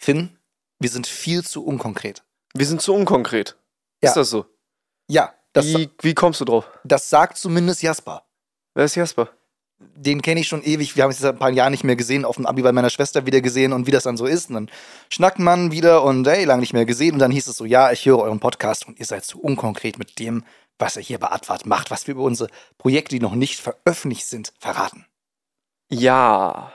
[0.00, 0.38] Finn,
[0.78, 2.24] wir sind viel zu unkonkret.
[2.54, 3.56] Wir sind zu unkonkret.
[4.02, 4.08] Ja.
[4.08, 4.46] Ist das so?
[5.08, 6.66] Ja, das, Wie, wie kommst du drauf?
[6.84, 8.24] das sagt zumindest Jasper.
[8.74, 9.28] Wer ist Jasper?
[9.78, 10.96] Den kenne ich schon ewig.
[10.96, 12.88] Wir haben uns seit ein paar Jahren nicht mehr gesehen, auf dem Abi bei meiner
[12.88, 14.48] Schwester wieder gesehen und wie das dann so ist.
[14.48, 14.70] Und dann
[15.10, 17.14] schnackt man wieder und hey, lange nicht mehr gesehen.
[17.14, 19.98] Und dann hieß es so, ja, ich höre euren Podcast und ihr seid zu unkonkret
[19.98, 20.44] mit dem,
[20.78, 22.48] was ihr hier bei Advart macht, was wir über unsere
[22.78, 25.06] Projekte, die noch nicht veröffentlicht sind, verraten.
[25.90, 26.72] Ja.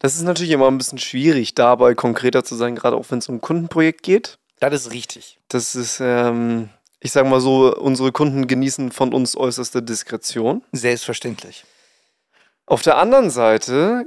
[0.00, 3.28] Das ist natürlich immer ein bisschen schwierig, dabei konkreter zu sein, gerade auch wenn es
[3.28, 4.38] um ein Kundenprojekt geht.
[4.58, 5.38] Das ist richtig.
[5.48, 10.62] Das ist, ähm, ich sag mal so, unsere Kunden genießen von uns äußerste Diskretion.
[10.72, 11.64] Selbstverständlich.
[12.66, 14.06] Auf der anderen Seite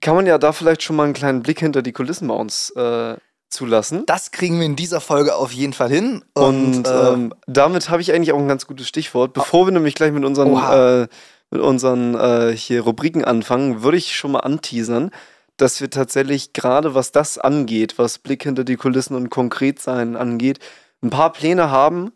[0.00, 2.70] kann man ja da vielleicht schon mal einen kleinen Blick hinter die Kulissen bei uns
[2.70, 3.16] äh,
[3.50, 4.04] zulassen.
[4.06, 6.24] Das kriegen wir in dieser Folge auf jeden Fall hin.
[6.34, 9.34] Und, Und, äh, ähm, damit habe ich eigentlich auch ein ganz gutes Stichwort.
[9.34, 11.08] Bevor wir nämlich gleich mit unseren, äh,
[11.50, 15.10] mit unseren äh, hier Rubriken anfangen, würde ich schon mal anteasern,
[15.56, 20.58] dass wir tatsächlich gerade was das angeht, was Blick hinter die Kulissen und Konkretsein angeht,
[21.02, 22.12] ein paar Pläne haben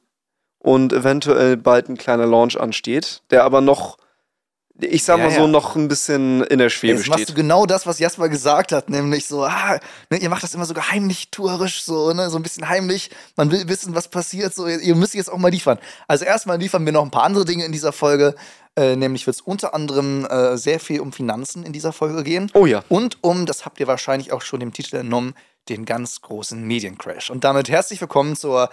[0.59, 3.97] und eventuell bald ein kleiner Launch ansteht, der aber noch,
[4.83, 5.47] ich sag Ja, mal so, ja.
[5.47, 8.91] noch ein bisschen in der Schwebe Jetzt machst du genau das, was Jasper gesagt hat,
[8.91, 9.79] nämlich so, ah,
[10.11, 13.11] ne, ihr macht das immer so geheimlich tuerisch, so, ne, so ein bisschen heimlich.
[13.37, 15.79] Man will wissen, was passiert, so, ihr, ihr müsst jetzt auch mal liefern.
[16.09, 18.35] Also erstmal liefern wir noch ein paar andere Dinge in dieser Folge,
[18.77, 22.51] äh, nämlich wird es unter anderem äh, sehr viel um Finanzen in dieser Folge gehen
[22.55, 22.85] Oh ja.
[22.89, 25.35] und um, das habt ihr wahrscheinlich auch schon dem Titel entnommen,
[25.69, 27.31] den ganz großen Mediencrash.
[27.31, 28.71] Und damit herzlich willkommen zur,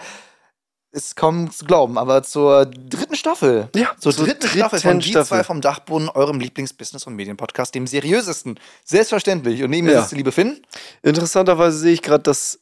[0.90, 3.68] ist kaum zu glauben, aber zur dritten Staffel.
[3.74, 5.26] Ja, zur, zur dritten, Staffel von dritten Die Staffel.
[5.38, 8.58] zwei vom Dachboden, eurem Lieblingsbusiness- und Medienpodcast, dem seriösesten.
[8.84, 9.62] Selbstverständlich.
[9.62, 10.00] Und neben mir Ja.
[10.00, 10.60] sitzt der liebe Finn.
[11.02, 12.60] Interessanterweise sehe ich gerade, dass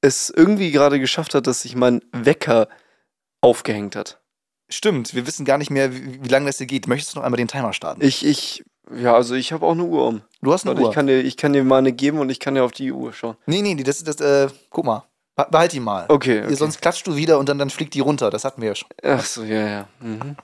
[0.00, 2.68] es irgendwie gerade geschafft hat, dass sich mein Wecker
[3.40, 4.20] aufgehängt hat.
[4.68, 6.88] Stimmt, wir wissen gar nicht mehr, wie, wie lange das hier geht.
[6.88, 8.02] Möchtest du noch einmal den Timer starten?
[8.04, 10.22] Ich, ich, ja, also ich habe auch eine Uhr um.
[10.42, 10.88] du hast eine Warte, Uhr.
[10.90, 12.90] ich kann, dir, ich kann dir mal eine geben und ich kann dir auf die
[12.90, 13.36] Uhr schauen.
[13.46, 15.04] nee, nee, nee, das ist das, äh, guck mal.
[15.36, 16.06] Be- Behalt die mal.
[16.08, 16.54] Okay, okay.
[16.54, 18.30] Sonst klatscht du wieder und dann, dann fliegt die runter.
[18.30, 18.88] Das hatten wir ja schon.
[19.02, 19.88] Ach so, ja, ja.
[20.00, 20.36] Mhm.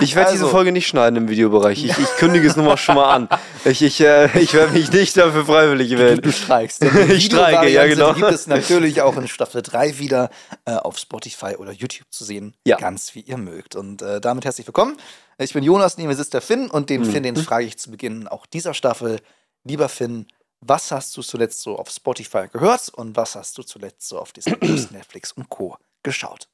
[0.00, 0.56] Ich werde diese Also.
[0.56, 1.84] Folge nicht schneiden im Videobereich.
[1.84, 3.28] Ich, ich kündige es nur mal schon mal an.
[3.64, 6.22] Ich, ich, äh, ich werde mich nicht dafür freiwillig Du, melden.
[6.22, 6.82] du streikst.
[7.10, 8.12] Ich streike, ja, genau.
[8.12, 10.30] Die gibt es natürlich auch in Staffel 3 wieder
[10.64, 12.54] äh, auf Spotify oder YouTube zu sehen.
[12.66, 12.76] Ja.
[12.78, 13.76] Ganz wie ihr mögt.
[13.76, 14.96] Und äh, damit herzlich willkommen.
[15.38, 17.06] Ich bin Jonas, neben mir sitzt der Finn und den Mhm.
[17.12, 19.20] Finn, den frage ich zu Beginn auch dieser Staffel.
[19.62, 20.26] Lieber Finn,
[20.62, 24.32] was hast du zuletzt so auf Spotify gehört und was hast du zuletzt so auf
[24.32, 25.76] Disney, Plus, Netflix und Co.
[26.02, 26.48] geschaut?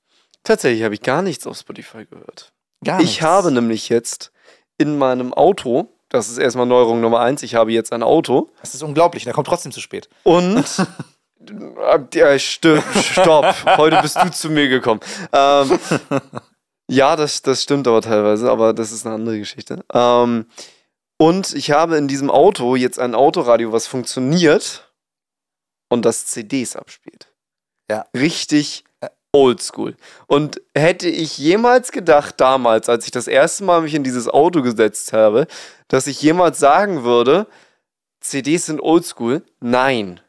[0.45, 2.53] Tatsächlich habe ich gar nichts auf Spotify gehört.
[2.85, 3.23] Gar Ich nichts.
[3.23, 4.33] habe nämlich jetzt
[4.79, 8.75] in meinem Auto, das ist erstmal Neuerung Nummer eins, ich habe jetzt ein Auto Das
[8.75, 10.09] ist unglaublich, der kommt trotzdem zu spät.
[10.25, 10.65] und.
[12.15, 12.67] Ja, st
[13.01, 15.01] stopp, heute bist du zu mir gekommen.
[15.33, 15.79] Ähm,
[16.89, 19.85] ja, das, das stimmt aber teilweise, aber das ist eine andere Geschichte.
[19.95, 20.47] Ähm,
[21.19, 24.93] und ich habe in diesem Auto jetzt ein Autoradio, was funktioniert
[25.89, 27.33] und das CDs abspielt.
[27.91, 28.07] Ja.
[28.15, 28.85] Richtig
[29.33, 29.97] oldschool.
[30.27, 34.63] Und hätte ich jemals gedacht, damals, als ich das erste Mal mich in dieses Auto
[34.63, 35.47] gesetzt habe,
[35.89, 37.47] dass ich jemals sagen würde,
[38.21, 39.43] CDs sind oldschool?
[39.61, 40.21] Nein.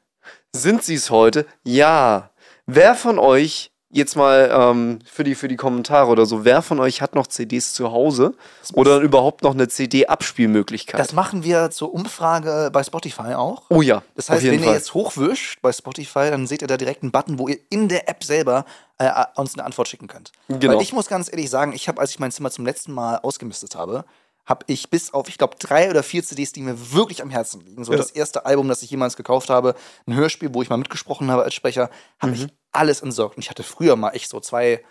[0.54, 1.46] Sind sie es heute?
[1.64, 2.32] Ja.
[2.66, 6.80] Wer von euch, jetzt mal ähm, für, die, für die Kommentare oder so, wer von
[6.80, 8.36] euch hat noch CDs zu Hause
[8.74, 11.00] oder überhaupt noch eine CD-Abspielmöglichkeit?
[11.00, 13.64] Das machen wir zur Umfrage bei Spotify auch.
[13.70, 14.70] oh ja, Das heißt, wenn Fall.
[14.70, 17.88] ihr jetzt hochwischt bei Spotify, dann seht ihr da direkt einen Button, wo ihr in
[17.88, 18.66] der App selber
[19.00, 20.32] äh, uns eine Antwort schicken könnt.
[20.48, 20.76] Genau.
[20.76, 23.18] Weil ich muss ganz ehrlich sagen, ich habe, als ich mein Zimmer zum letzten Mal
[23.18, 24.06] ausgemistet habe,
[24.50, 27.62] habe ich bis auf, ich glaube, drei oder vier CDs, die mir wirklich am Herzen
[27.62, 27.86] liegen.
[27.86, 27.98] So Ja.
[28.00, 29.76] das erste Album, das ich jemals gekauft habe,
[30.08, 32.38] ein Hörspiel, wo ich mal mitgesprochen habe als Sprecher, habe Mhm.
[32.46, 33.38] ich alles entsorgt.
[33.38, 34.84] Und ich hatte früher mal echt so zwei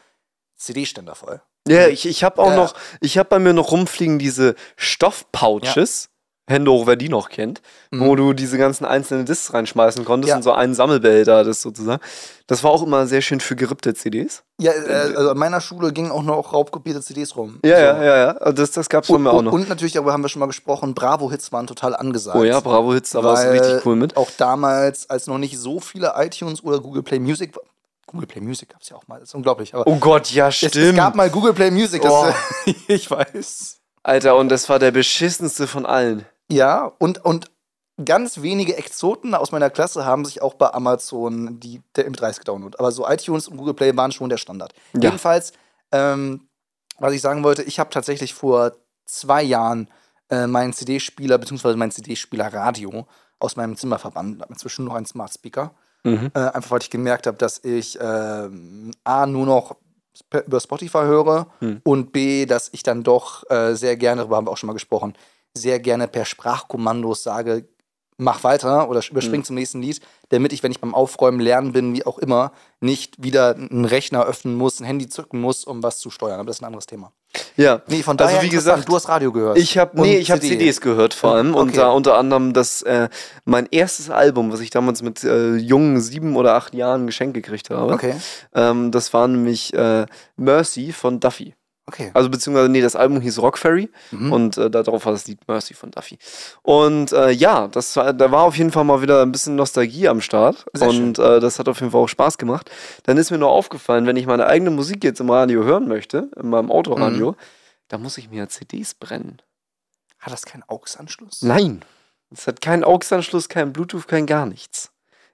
[0.56, 1.42] CD-Ständer voll.
[1.66, 2.56] Ja, ich, ich habe auch Ja.
[2.56, 6.08] noch, ich habe bei mir noch rumfliegen diese Stoffpouches.
[6.48, 7.60] Hände hoch, wer die noch kennt,
[7.92, 10.30] wo du diese ganzen einzelnen Discs reinschmeißen konntest Mhm.
[10.30, 10.36] Ja.
[10.36, 12.00] und so einen Sammelbehälter hattest sozusagen.
[12.46, 14.42] Das war auch immer sehr schön für gerippte CDs.
[14.58, 17.60] Ja, äh, also in meiner Schule gingen auch noch raubkopierte CDs rum.
[17.64, 17.82] Ja, So.
[17.82, 18.52] ja, ja, ja.
[18.52, 19.52] Das, das gab's von Und, mir auch noch.
[19.52, 22.36] und natürlich, darüber haben wir schon mal gesprochen, Bravo-Hits waren total angesagt.
[22.38, 24.16] oh ja, Bravo Hits, da war es richtig cool mit.
[24.16, 27.62] Auch damals, als noch nicht so viele iTunes oder Google Play Music war.
[28.06, 29.74] Google Play Music gab es ja auch mal, das ist unglaublich.
[29.74, 30.76] Aber Oh Gott, ja, es, stimmt.
[30.76, 32.26] es gab mal Google Play Music, das, Oh.
[32.88, 33.74] ich weiß.
[34.02, 36.24] Alter, und das war der beschissenste von allen.
[36.50, 37.50] Ja, und, und
[38.04, 42.78] ganz wenige Exoten aus meiner Klasse haben sich auch bei Amazon die, der M30 gedownloadet.
[42.80, 44.72] Aber so iTunes und Google Play waren schon der Standard.
[44.94, 45.00] Ja.
[45.02, 45.52] Jedenfalls,
[45.92, 46.48] ähm,
[46.98, 48.72] was ich sagen wollte, ich habe tatsächlich vor
[49.04, 49.88] zwei Jahren
[50.30, 51.74] äh, meinen CD-Spieler bzw.
[51.76, 53.06] mein CD-Spieler-Radio
[53.38, 54.42] aus meinem Zimmer verbannt.
[54.48, 55.74] Inzwischen noch einen Smart Speaker.
[56.04, 56.30] Mhm.
[56.34, 59.76] Äh, einfach weil ich gemerkt habe, dass ich ähm, A, nur noch
[60.46, 61.80] über Spotify höre Hm.
[61.84, 64.72] und B, dass ich dann doch äh, sehr gerne, darüber haben wir auch schon mal
[64.72, 65.14] gesprochen,
[65.58, 67.68] sehr gerne per Sprachkommandos sage,
[68.20, 70.00] mach weiter oder überspring zum nächsten Lied,
[70.30, 72.50] damit ich, wenn ich beim Aufräumen lernen bin, wie auch immer,
[72.80, 76.40] nicht wieder einen Rechner öffnen muss, ein Handy zücken muss, um was zu steuern.
[76.40, 77.12] Aber das ist ein anderes Thema.
[77.56, 77.82] Ja.
[77.86, 79.56] Nee, von daher, also wie gesagt, du hast Radio gehört.
[79.58, 80.58] Ich habe nee, ich habe CD.
[80.58, 81.60] CDs gehört vor allem Okay.
[81.60, 83.08] und da unter anderem das äh,
[83.44, 87.70] mein erstes Album, was ich damals mit äh, jungen sieben oder acht Jahren geschenkt gekriegt
[87.70, 87.92] habe.
[87.92, 88.14] Okay,
[88.54, 90.06] Ähm, das war nämlich äh,
[90.36, 91.54] Mercy von Duffy.
[91.88, 92.10] Okay.
[92.14, 94.32] Also beziehungsweise nee, das Album hieß Rock Ferry Mhm.
[94.32, 96.18] und äh, darauf war das Lied Mercy von Duffy.
[96.62, 100.06] Und äh, ja, das war, da war auf jeden Fall mal wieder ein bisschen Nostalgie
[100.08, 102.70] am Start Sehr und äh, das hat auf jeden Fall auch Spaß gemacht.
[103.02, 106.30] Dann ist mir nur aufgefallen, wenn ich meine eigene Musik jetzt im Radio hören möchte,
[106.36, 107.36] in meinem Autoradio, Mhm.
[107.88, 109.42] da muss ich mir CDs brennen.
[110.20, 111.42] Hat das keinen AUX-Anschluss?
[111.42, 111.82] Nein.
[112.30, 114.90] Es hat keinen AUX-Anschluss, kein Bluetooth, kein gar nichts.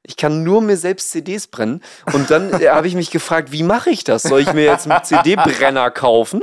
[0.06, 1.83] Ich kann nur mir selbst CDs brennen.
[2.12, 4.23] Und dann äh, habe ich mich gefragt, wie mache ich das?
[4.23, 6.43] Soll ich mir jetzt einen CD-Brenner kaufen?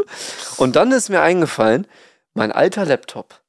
[0.58, 1.88] Und dann ist mir eingefallen,
[2.34, 3.42] mein alter Laptop,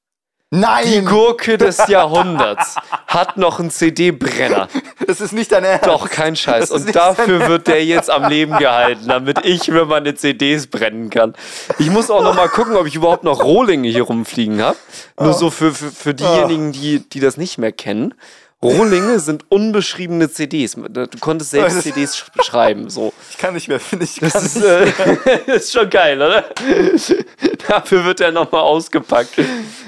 [0.53, 1.07] die Nein!
[1.07, 2.77] Gurke des Jahrhunderts,
[3.07, 4.69] hat noch einen CD-Brenner.
[5.07, 5.87] Das ist nicht dein Ernst.
[5.87, 6.71] Doch, kein Scheiß.
[6.71, 11.35] Und dafür wird der jetzt am Leben gehalten, damit ich mir meine CDs brennen kann.
[11.79, 14.77] Ich muss auch noch mal gucken, ob ich überhaupt noch Rohlinge hier rumfliegen habe.
[15.19, 18.13] Nur so für, für, für diejenigen, die, die das nicht mehr kennen.
[18.63, 20.77] Rohlinge sind unbeschriebene CDs.
[20.77, 22.91] Du konntest selbst Das- CDs sch schreiben.
[22.91, 23.13] So.
[23.31, 24.21] Ich kann nicht mehr, finde ich.
[24.21, 25.49] Das kann ist, nicht.
[25.49, 26.45] äh, ist schon geil, oder?
[27.69, 29.37] Dafür wird er nochmal ausgepackt.
[29.39, 29.47] der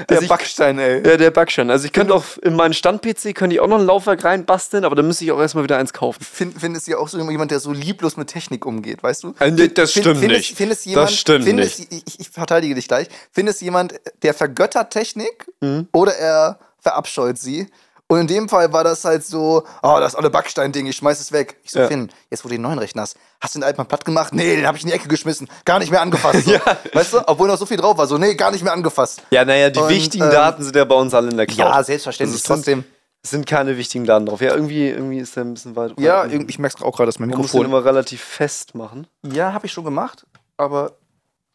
[0.09, 1.07] Also ich, Backstein, ey.
[1.09, 1.71] ja, der Backstein.
[1.71, 4.95] Also ich könnte auch in meinen Stand-PC könnte ich auch noch ein Laufwerk reinbasteln, aber
[4.97, 6.25] dann müsste ich auch erstmal wieder eins kaufen.
[6.25, 9.35] Find, findest du ja auch so jemand, der so lieblos mit Technik umgeht, weißt du?
[9.41, 10.57] Äh, nee, das Find- stimmt findest, nicht.
[10.57, 13.09] Findest Das jemand, stimmt findest, Ich, ich, ich verteidige dich gleich.
[13.33, 15.47] Findest du jemand, der vergöttert Technik
[15.93, 17.69] oder er verabscheut sie?
[18.07, 21.33] Und in dem Fall war das halt so, oh, das olle Backstein-Ding, ich schmeiß es
[21.33, 21.57] weg.
[21.65, 21.87] Ich so, Ja.
[21.89, 24.35] Finn, jetzt wo du den neuen Rechner hast, hast du den alten mal platt gemacht?
[24.35, 26.45] Nee, den habe ich in die Ecke geschmissen, gar nicht mehr angefasst.
[26.45, 26.53] So.
[26.93, 27.27] Weißt du?
[27.27, 29.23] Obwohl noch so viel drauf war, so, nee, gar nicht mehr angefasst.
[29.31, 31.59] Ja, naja, die Und, wichtigen ähm, Daten sind ja bei uns alle in der Cloud.
[31.59, 32.85] Ja, selbstverständlich, Also es trotzdem.
[33.23, 34.43] Es sind keine wichtigen Daten drauf.
[34.43, 35.99] Ja, irgendwie, irgendwie ist der ein bisschen weit.
[35.99, 37.79] Ja, irgendwie- ich merke auch gerade, dass mein Man muss den Mikrofon.
[37.79, 39.07] immer relativ fest machen.
[39.23, 40.27] Ja, habe ich schon gemacht,
[40.59, 40.93] aber.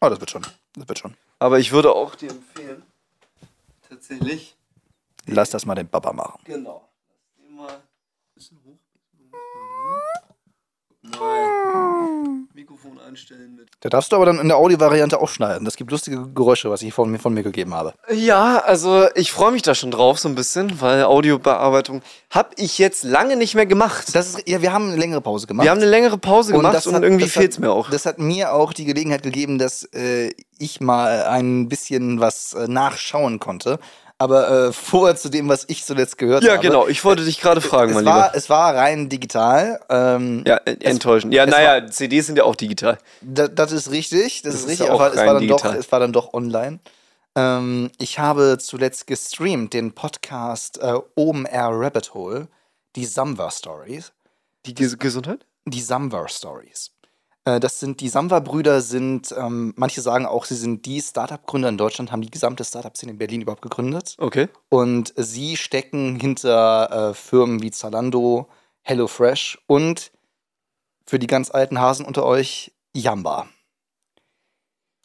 [0.00, 0.44] Oh, das wird schon.
[0.74, 1.14] Das wird schon.
[1.38, 2.82] Aber ich würde auch dir empfehlen,
[3.88, 4.56] tatsächlich,
[5.26, 6.40] Lass das mal den Papa machen.
[6.44, 6.88] genau.
[7.36, 7.80] Lass den mal ein
[8.34, 8.78] bisschen hoch.
[11.02, 13.70] Mal Mikrofon einstellen mit.
[13.80, 15.64] Da darfst du aber dann in der Audio-Variante auch schneiden.
[15.64, 17.94] Das gibt lustige Geräusche, was ich von mir, von mir gegeben habe.
[18.12, 22.76] Ja, also ich freue mich da schon drauf so ein bisschen, weil Audiobearbeitung habe ich
[22.78, 24.14] jetzt lange nicht mehr gemacht.
[24.14, 25.64] Das ist, ja, wir haben eine längere Pause gemacht.
[25.64, 27.88] Wir haben eine längere Pause gemacht und, hat- irgendwie fehlt es mir auch.
[27.88, 32.68] Das hat mir auch die Gelegenheit gegeben, dass äh, ich mal ein bisschen was äh,
[32.68, 33.78] nachschauen konnte.
[34.20, 36.62] Aber äh, vorher zu dem, was ich zuletzt gehört Ja, habe.
[36.62, 36.86] genau.
[36.88, 38.36] Ich wollte dich gerade fragen, Es mein war, Lieber.
[38.36, 39.80] es war rein digital.
[39.88, 41.32] Ähm, Ja, äh, enttäuschend.
[41.32, 42.98] Ja, naja, CDs sind ja auch digital.
[43.22, 45.48] Da, das ist richtig, das, Das ist ist richtig, ja auch aber es war, dann
[45.48, 46.80] doch, es war dann doch online.
[47.34, 52.48] Ähm, ich habe zuletzt gestreamt den Podcast äh, OMR Rabbit Hole,
[52.96, 54.12] die Samwa Stories.
[54.66, 55.46] Die Ges Gesundheit?
[55.64, 56.90] Die Samwa Stories.
[57.44, 61.78] Äh, das sind, die Samwa-Brüder sind, ähm, manche sagen auch, sie sind die Startup-Gründer in
[61.78, 64.14] Deutschland, haben die gesamte Startup-Szene in Berlin überhaupt gegründet.
[64.18, 64.48] Okay.
[64.68, 68.48] Und sie stecken hinter äh, Firmen wie Zalando,
[68.82, 70.12] HelloFresh und
[71.06, 73.46] für die ganz alten Hasen unter euch Yamba.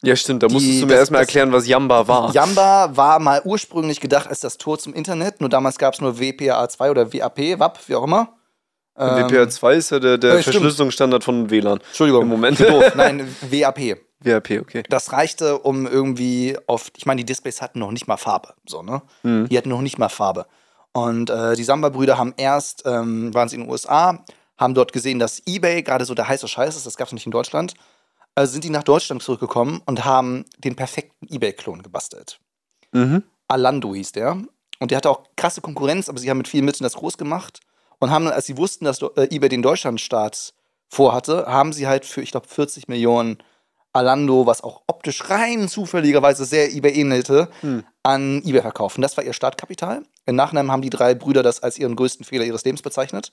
[0.02, 0.42] Ja, stimmt.
[0.42, 2.32] Da Die- musstest du mir das- erstmal erklären, was Yamba war.
[2.34, 6.18] Yamba war mal ursprünglich gedacht als das Tor zum Internet, nur damals gab es nur
[6.18, 8.35] WPA2 oder WAP, WAP, wie auch immer.
[8.98, 10.42] Ähm, WPA2 ist ja der, der äh.
[10.42, 11.80] Verschlüsselungsstandard von WLAN.
[11.80, 12.58] Entschuldigung, Im Moment.
[12.96, 13.98] Nein, WAP.
[14.20, 14.82] WAP, okay.
[14.88, 18.82] Das reichte, um irgendwie auf, ich meine, die Displays hatten noch nicht mal Farbe, so,
[18.82, 19.02] ne?
[19.22, 19.48] Mhm.
[19.48, 20.46] Die hatten noch nicht mal Farbe.
[20.92, 24.24] Und äh, die Samba-Brüder haben erst, ähm, waren sie in den USA,
[24.56, 27.26] haben dort gesehen, dass Ebay gerade so der heiße Scheiß ist, das gab es nicht
[27.26, 27.74] in Deutschland.
[28.34, 32.38] Also sind die nach Deutschland zurückgekommen und haben den perfekten Ebay-Klon gebastelt.
[32.92, 33.22] Mhm.
[33.48, 34.42] Alando hieß der.
[34.78, 37.60] Und der hatte auch krasse Konkurrenz, aber sie haben mit vielen Mitteln das groß gemacht.
[38.06, 40.54] Und haben dann, als sie wussten, dass äh, eBay den Deutschlandstart
[40.88, 43.38] vorhatte, haben sie halt für, ich glaube, 40 Millionen
[43.92, 47.82] Alando, was auch optisch rein zufälligerweise sehr eBay ähnelte, Hm.
[48.02, 48.96] an eBay verkauft.
[48.96, 50.02] Und das war ihr Startkapital.
[50.26, 53.32] Im Nachhinein haben die drei Brüder das als ihren größten Fehler ihres Lebens bezeichnet.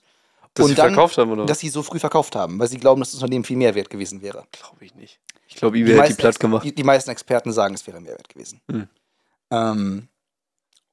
[0.54, 1.46] Dass Und sie dann, verkauft haben, oder?
[1.46, 3.90] Dass sie so früh verkauft haben, weil sie glauben, dass das Unternehmen viel mehr wert
[3.90, 4.44] gewesen wäre.
[4.52, 5.18] glaube ich nicht.
[5.48, 6.64] Ich glaube, eBay hat die platt Ex- gemacht.
[6.64, 8.60] Die, die meisten Experten sagen, es wäre mehr wert gewesen.
[8.70, 8.88] Hm.
[9.50, 10.08] Ähm,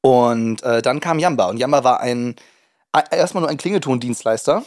[0.01, 1.45] und äh, dann kam Yamba.
[1.49, 2.35] Und Yamba war ein
[3.11, 4.63] erstmal nur ein Klingeltondienstleister.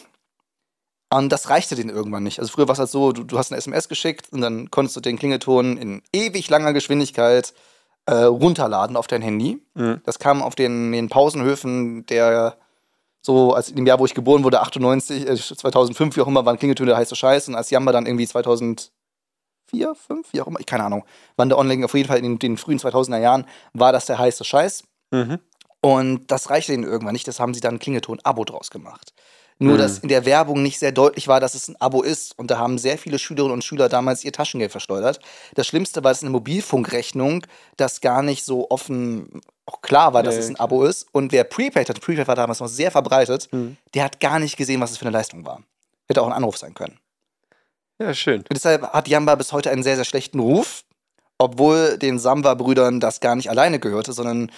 [1.11, 2.41] Und das reichte denen irgendwann nicht.
[2.41, 4.97] Also früher war es halt so, du, du hast eine SMS geschickt und dann konntest
[4.97, 7.55] du den Klingelton in ewig langer Geschwindigkeit
[8.07, 9.63] äh, runterladen auf dein Handy.
[9.75, 10.01] Mhm.
[10.05, 12.57] Das kam auf den, den Pausenhöfen der
[13.27, 16.45] so, als in dem Jahr, wo ich geboren wurde, 98, äh, 2005, wie auch immer,
[16.45, 17.49] waren Klingeltöne der heiße Scheiß.
[17.49, 18.91] Und als Yamba dann irgendwie 2004,
[19.95, 21.05] 5, wie auch immer, ich keine Ahnung,
[21.37, 24.19] wann der Online, auf jeden Fall in den, den frühen 2000er Jahren, war das der
[24.19, 24.85] heiße Scheiß.
[25.11, 25.39] Mhm.
[25.85, 27.29] Und das reichte ihnen irgendwann nicht.
[27.29, 29.13] Das haben sie dann Klingelton-Abo draus gemacht.
[29.59, 29.79] Nur, Mhm.
[29.79, 32.37] dass in der Werbung nicht sehr deutlich war, dass es ein Abo ist.
[32.39, 35.21] Und da haben sehr viele Schülerinnen und Schüler damals ihr Taschengeld verschleudert.
[35.55, 40.35] Das Schlimmste war, dass eine Mobilfunkrechnung das gar nicht so offen auch klar war, dass
[40.35, 40.57] Ja, es ein.
[40.57, 41.07] Abo ist.
[41.13, 43.77] Und wer Prepaid hat, Prepaid war damals noch sehr verbreitet, Mhm.
[43.95, 45.63] der hat gar nicht gesehen, was es für eine Leistung war.
[46.09, 46.99] Hätte auch ein Anruf sein können.
[48.01, 48.41] Ja, schön.
[48.41, 50.83] Und deshalb hat Jamba bis heute einen sehr, sehr schlechten Ruf,
[51.39, 54.51] obwohl den Samba-Brüdern das gar nicht alleine gehörte, sondern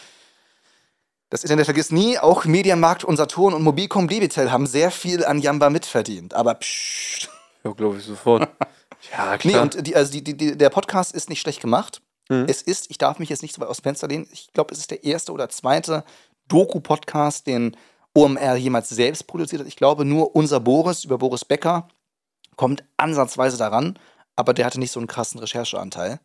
[1.31, 5.41] das Internet vergisst nie, auch Mediamarkt und Saturn und Mobilcom Debitel haben sehr viel an
[5.41, 6.35] Jamba mitverdient.
[6.35, 7.29] Aber pssst.
[7.65, 8.43] Ja, glaube ich sofort.
[9.13, 9.63] ja, Nee, klar.
[9.63, 12.01] und die, also die, die, der Podcast ist nicht schlecht gemacht.
[12.29, 12.47] Mhm.
[12.49, 14.73] Es ist, ich darf mich jetzt nicht so weit aus dem Fenster lehnen, ich glaube,
[14.73, 16.05] es ist der erste oder zweite
[16.49, 17.77] Doku-Podcast, den
[18.15, 19.69] OMR jemals selbst produziert hat.
[19.69, 21.89] Ich glaube, nur unser Boris über Boris Becker
[22.57, 23.99] kommt ansatzweise daran,
[24.37, 26.21] aber der hatte nicht so einen krassen Rechercheanteil.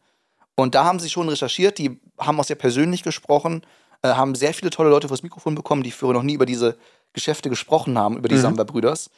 [0.56, 3.66] Und da haben sie schon recherchiert, die haben auch sehr persönlich gesprochen,
[4.02, 6.78] äh, haben sehr viele tolle Leute vors Mikrofon bekommen, die früher noch nie über diese
[7.14, 8.42] Geschäfte gesprochen haben, über die Mhm.
[8.42, 9.10] Samba-Brüders.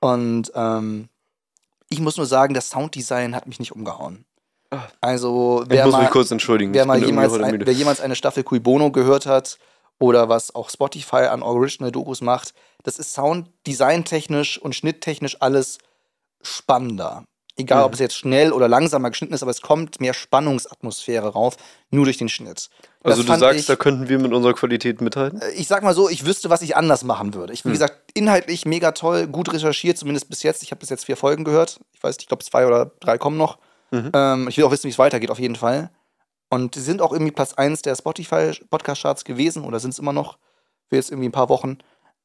[0.00, 1.08] Und ähm,
[1.88, 4.24] ich muss nur sagen, das Sounddesign hat mich nicht umgehauen.
[4.70, 4.88] Ah.
[5.00, 6.72] Also, ich wer muss mal, mich kurz entschuldigen.
[6.72, 9.58] wer, mal jemals ein, wer jemals eine Staffel Cui Bono gehört hat
[9.98, 15.78] oder was auch Spotify an Original-Dokus macht, das ist Sounddesign-technisch und schnitttechnisch alles
[16.40, 17.24] spannender.
[17.56, 17.84] Egal, Mhm.
[17.84, 21.56] ob es jetzt schnell oder langsamer geschnitten ist, aber es kommt mehr Spannungsatmosphäre rauf,
[21.90, 22.70] nur durch den Schnitt.
[23.02, 25.40] Das Also du sagst, ich, da könnten wir mit unserer Qualität mithalten?
[25.42, 27.52] äh, ich sag mal so, ich wüsste, was ich anders machen würde.
[27.52, 27.72] Ich, wie Hm.
[27.72, 30.62] gesagt, inhaltlich mega toll, gut recherchiert, zumindest bis jetzt.
[30.62, 31.78] Ich habe bis jetzt vier Folgen gehört.
[31.92, 33.58] Ich weiß nicht, ich glaube, zwei oder drei kommen noch.
[33.90, 34.10] Mhm.
[34.14, 35.90] Ähm, ich will auch wissen, wie es weitergeht, auf jeden Fall.
[36.48, 40.38] Und sie sind auch irgendwie Platz 1 der Spotify-Podcast-Charts gewesen oder sind es immer noch
[40.88, 41.78] für jetzt irgendwie ein paar Wochen.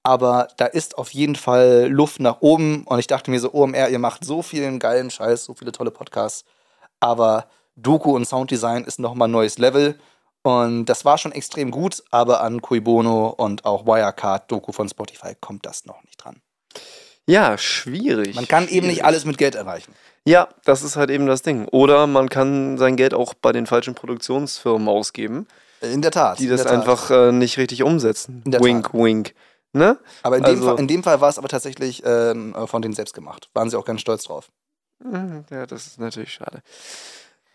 [0.07, 2.83] Aber da ist auf jeden Fall Luft nach oben.
[2.85, 5.91] Und ich dachte mir so, OMR, ihr macht so vielen geilen Scheiß, so viele tolle
[5.91, 6.45] Podcasts.
[7.01, 9.99] Aber Doku und Sounddesign ist nochmal ein neues Level.
[10.43, 14.87] Und das war schon extrem gut, aber an Cui Bono und auch Wirecard, Doku von
[14.87, 16.37] Spotify, kommt das noch nicht dran.
[17.25, 18.33] Ja, schwierig.
[18.37, 19.03] Man kann eben nicht schwierig.
[19.03, 19.93] alles mit Geld erreichen.
[20.23, 21.67] Ja, das ist halt eben das Ding.
[21.67, 25.47] Oder man kann sein Geld auch bei den falschen Produktionsfirmen ausgeben,
[25.81, 26.39] In der Tat.
[26.39, 26.71] die das Tat.
[26.71, 28.41] einfach äh, nicht richtig umsetzen.
[28.45, 29.33] Wink, wink.
[29.77, 29.97] Ne?
[30.23, 32.93] Aber in dem, Also- Fall, in dem Fall war es aber tatsächlich ähm, von denen
[32.93, 33.49] selbst gemacht.
[33.53, 34.49] Waren sie auch ganz stolz drauf.
[35.03, 36.61] Mhm, Ja, das ist natürlich schade.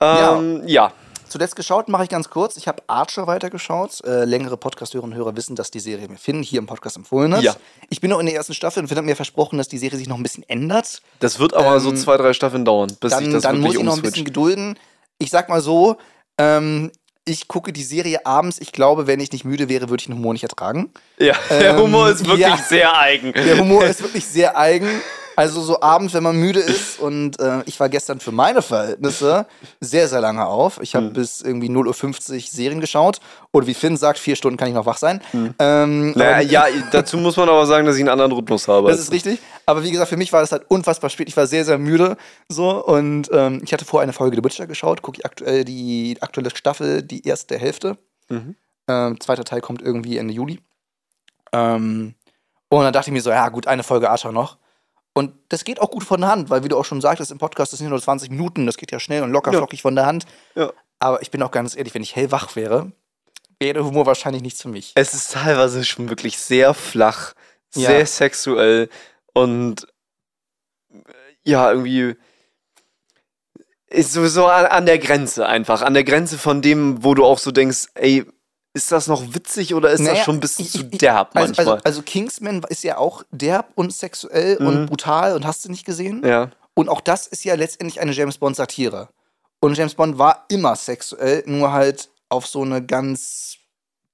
[0.01, 0.37] Ja.
[0.39, 0.93] Ähm, ja.
[1.29, 2.59] Zuletzt geschaut, mache ich ganz kurz.
[2.59, 4.05] Ich habe Archer weitergeschaut.
[4.05, 7.35] Äh, längere Podcast-Hörerinnen und Hörer wissen, dass die Serie mir Finn hier im Podcast empfohlen
[7.35, 7.43] hat.
[7.43, 7.55] Ja.
[7.89, 9.97] Ich bin noch in der ersten Staffel und Finn hat mir versprochen, dass die Serie
[9.97, 11.01] sich noch ein bisschen ändert.
[11.21, 13.75] Das wird aber so Ähm, zwei, drei Staffeln dauern, bis Dann, ich das dann muss
[13.77, 14.79] ich noch ein bisschen gedulden.
[15.19, 15.97] Ich sag mal so,
[16.37, 16.91] ähm,
[17.25, 18.59] ich gucke die Serie abends.
[18.61, 20.91] Ich glaube, wenn ich nicht müde wäre, würde ich den Humor nicht ertragen.
[21.19, 22.57] Ja, der Ähm, Humor ist wirklich ja.
[22.57, 23.33] sehr eigen.
[23.33, 24.89] Der Humor ist wirklich sehr eigen.
[25.37, 29.47] Also so abends, wenn man müde ist und äh, ich war gestern für meine Verhältnisse
[29.81, 30.79] sehr, sehr lange auf.
[30.83, 31.13] Ich habe Hm.
[31.15, 33.21] bis irgendwie 0.50 Uhr Serien geschaut
[33.51, 35.23] und wie Finn sagt, vier Stunden kann ich noch wach sein.
[35.59, 38.91] Ähm, Naja, ja, dazu muss man aber sagen, dass ich einen anderen Rhythmus habe.
[38.91, 39.39] das ist richtig.
[39.65, 41.29] Aber wie gesagt, für mich war das halt unfassbar spät.
[41.29, 42.17] Ich war sehr, sehr müde.
[42.49, 42.85] So.
[42.85, 45.03] Und ähm, ich hatte vorher eine Folge The Witcher geschaut.
[45.03, 47.97] Gucke ich aktuell die aktuelle Staffel, die erste Hälfte.
[48.29, 48.57] Mhm.
[48.89, 50.59] Ähm, zweiter Teil kommt irgendwie Ende Juli.
[51.53, 52.15] Ähm,
[52.69, 54.57] und dann dachte ich mir so, ja gut, eine Folge Archer noch.
[55.15, 57.39] Und das geht auch gut von der Hand, weil wie du auch schon sagtest im
[57.39, 59.59] Podcast, das sind nur 20 Minuten, das geht ja schnell und locker Ja.
[59.59, 60.25] flockig von der Hand.
[60.55, 60.73] Ja.
[61.01, 62.93] Aber ich bin auch ganz ehrlich, wenn ich hellwach wäre,
[63.61, 64.93] wäre der Humor wahrscheinlich nichts für mich.
[64.95, 67.35] Es ist teilweise schon wirklich sehr flach,
[67.75, 67.89] Ja.
[67.91, 68.89] sehr sexuell
[69.35, 69.87] und
[71.45, 72.15] ja, irgendwie
[73.89, 75.83] ist sowieso an, an der Grenze einfach.
[75.83, 78.25] An der Grenze von dem, wo du auch so denkst, ey,
[78.75, 81.67] ist das noch witzig oder ist Naja, das schon bis ich- zu derb Also, manchmal?
[81.75, 84.67] also, also Kingsman ist ja auch derb und sexuell Mhm.
[84.67, 86.23] und brutal und hast du nicht gesehen?
[86.25, 86.51] ja.
[86.75, 89.11] Und auch das ist ja letztendlich eine James Bond-Satire.
[89.61, 93.57] Und James Bond war immer sexuell, nur halt auf so eine ganz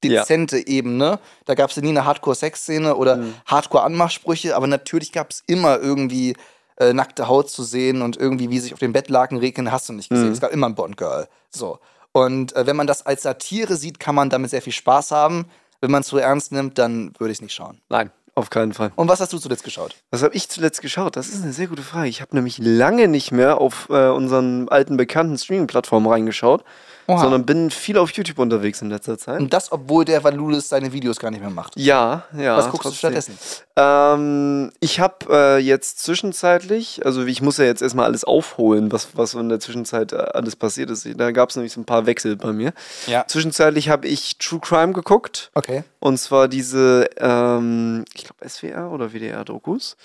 [0.03, 0.23] Ja.
[0.23, 1.21] dezente Ebene.
[1.45, 3.35] Da gab es ja nie eine Hardcore-Sex-Szene oder Mhm.
[3.47, 6.35] Hardcore-Anmachsprüche, aber natürlich gab es immer irgendwie
[6.81, 9.93] äh, nackte Haut zu sehen und irgendwie, wie sich auf den Bettlaken regnen, hast du
[9.93, 10.27] nicht gesehen.
[10.29, 10.33] Mhm.
[10.33, 11.27] Es gab immer ein Bond-Girl.
[11.51, 11.81] So.
[12.13, 15.47] Und äh, wenn man das als Satire sieht, kann man damit sehr viel Spaß haben.
[15.81, 17.81] Wenn man es zu ernst nimmt, dann würde ich es nicht schauen.
[17.89, 18.93] Nein, auf keinen Fall.
[18.97, 19.97] Und was hast du zuletzt geschaut?
[20.11, 21.17] Was habe ich zuletzt geschaut?
[21.17, 22.09] Das ist eine sehr gute Frage.
[22.09, 26.65] Ich habe nämlich lange nicht mehr auf äh, unseren alten bekannten Streaming-Plattformen reingeschaut,
[27.11, 27.23] Oha.
[27.23, 29.41] sondern bin viel auf YouTube unterwegs in letzter Zeit.
[29.41, 31.73] Und das, obwohl der Valulis seine Videos gar nicht mehr macht.
[31.77, 32.55] Ja, ja.
[32.55, 33.15] was guckst trotzdem.
[33.15, 33.39] du stattdessen?
[33.77, 39.09] Ähm, ich habe äh, jetzt zwischenzeitlich, also ich muss ja jetzt erstmal alles aufholen, was,
[39.15, 41.09] was so in der Zwischenzeit äh, alles passiert ist.
[41.17, 42.75] Da gab es nämlich so ein paar Wechsel bei mir.
[43.07, 43.25] Ja.
[43.27, 45.51] Zwischenzeitlich habe ich True Crime geguckt.
[45.55, 45.85] Okay.
[46.01, 49.97] Und zwar diese, ähm, ich glaube, SWR oder WDR-Dokus.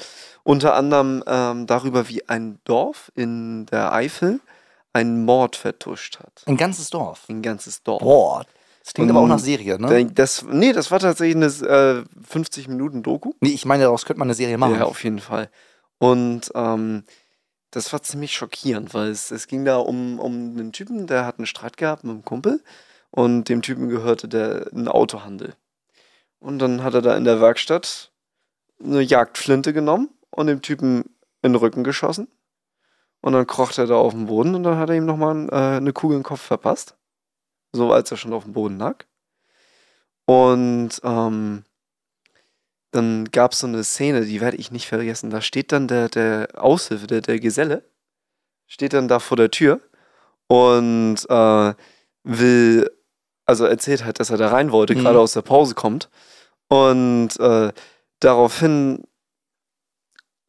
[0.44, 4.40] Unter anderem ähm, darüber, wie ein Dorf in der Eifel
[4.94, 6.44] einen Mord vertuscht hat.
[6.46, 7.26] Ein ganzes Dorf.
[7.28, 8.02] Ein ganzes Dorf.
[8.02, 8.46] Boah.
[8.84, 10.12] Das klingt aber auch nach Serie, ne?
[10.14, 13.32] Das, nee, das war tatsächlich eine äh, 50 Minuten Doku.
[13.40, 14.76] Nee, ich meine, daraus könnte man eine Serie machen.
[14.76, 15.50] Ja, auf jeden Fall.
[16.00, 17.06] Und ähm,
[17.72, 21.40] das war ziemlich schockierend, weil es, es ging da um, um einen Typen, der hat
[21.40, 22.62] einen Streit gehabt mit einem Kumpel
[23.10, 25.56] und dem Typen gehörte der ein Autohandel.
[26.40, 28.12] Und dann hat er da in der Werkstatt
[28.84, 31.04] eine Jagdflinte genommen und dem Typen
[31.42, 32.28] in den Rücken geschossen.
[33.24, 35.78] Und dann kroch er da auf dem Boden und dann hat er ihm nochmal äh,
[35.78, 36.98] eine Kugel den Kopf verpasst.
[37.72, 39.06] So als er schon auf dem Boden lag.
[40.26, 41.64] Und ähm,
[42.92, 45.30] dann gab es so eine Szene, die werde ich nicht vergessen.
[45.30, 47.84] Da steht dann der, der Aushilfe, der, der Geselle,
[48.68, 49.80] steht dann da vor der Tür
[50.48, 51.74] und äh,
[52.24, 52.92] will,
[53.46, 55.00] also erzählt halt, dass er da rein wollte, Mhm.
[55.00, 56.10] gerade aus der Pause kommt.
[56.68, 57.72] Und äh,
[58.20, 59.06] daraufhin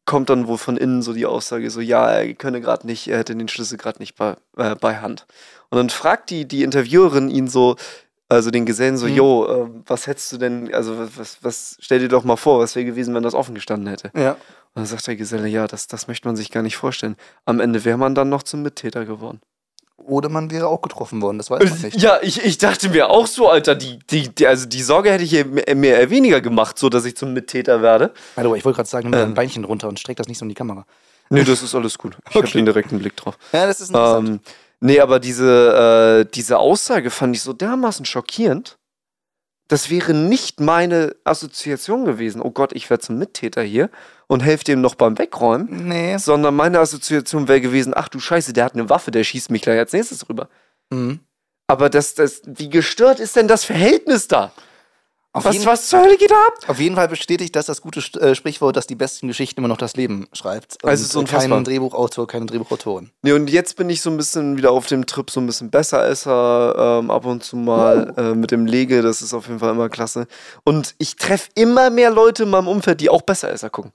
[0.05, 3.17] kommt dann wohl von innen so die Aussage, so ja, er könne gerade nicht, er
[3.17, 5.25] hätte den Schlüssel gerade nicht bei, äh, bei Hand.
[5.69, 7.75] Und dann fragt die, die Interviewerin ihn so,
[8.29, 9.15] also den Gesellen so, Mhm.
[9.15, 12.59] jo, äh, was hättest du denn, also was, was, was, stell dir doch mal vor,
[12.59, 14.11] was wäre gewesen, wenn das offen gestanden hätte.
[14.15, 14.31] Ja.
[14.33, 17.15] Und dann sagt der Geselle, ja, das, das möchte man sich gar nicht vorstellen.
[17.45, 19.41] Am Ende wäre man dann noch zum Mittäter geworden.
[20.07, 22.01] Oder man wäre auch getroffen worden, das weiß man nicht.
[22.01, 25.23] Ja, ich, ich dachte mir auch so, Alter, die, die, die, also die Sorge hätte
[25.23, 25.31] ich
[25.75, 28.13] mehr eher weniger gemacht, so dass ich zum Mittäter werde.
[28.35, 29.29] Also, ich wollte gerade sagen, nimm mir Ähm.
[29.29, 30.85] dein Beinchen runter und streck das nicht so in die Kamera.
[31.29, 32.15] Nee, das ist alles gut.
[32.29, 32.59] Ich habe Okay.
[32.59, 33.37] den direkten Blick drauf.
[33.51, 34.29] Ja, das ist interessant.
[34.29, 34.39] Ähm,
[34.79, 38.77] nee, aber diese, äh, diese Aussage fand ich so dermaßen schockierend.
[39.67, 42.41] Das wäre nicht meine Assoziation gewesen.
[42.41, 43.89] Oh Gott, ich werde zum Mittäter hier
[44.27, 45.87] und helfe dem noch beim Wegräumen.
[45.87, 46.17] nee.
[46.17, 49.63] Sondern meine Assoziation wäre gewesen, ach du Scheiße, der hat eine Waffe, der schießt mich
[49.63, 50.49] gleich als nächstes rüber.
[50.91, 51.19] Mhm.
[51.67, 54.51] Aber das, das, wie gestört ist denn das Verhältnis da?
[55.35, 56.53] Auf, Was, jeden, was zur Hölle geht da ab?
[56.69, 59.75] auf jeden Fall bestätigt das das gute äh, Sprichwort, dass die besten Geschichten immer noch
[59.75, 60.81] das Leben schreibt.
[60.81, 61.57] Und Also es ist unfassbar.
[61.57, 63.11] kein Drehbuchautor, keine Drehbuchautorin.
[63.21, 65.69] Nee, und jetzt bin ich so ein bisschen wieder auf dem Trip, so ein bisschen
[65.71, 69.71] Besseresser, ähm, ab und zu mal äh, mit dem Lege, das ist auf jeden Fall
[69.71, 70.27] immer klasse.
[70.63, 73.91] Und ich treffe immer mehr Leute in meinem Umfeld, die auch Besseresser gucken.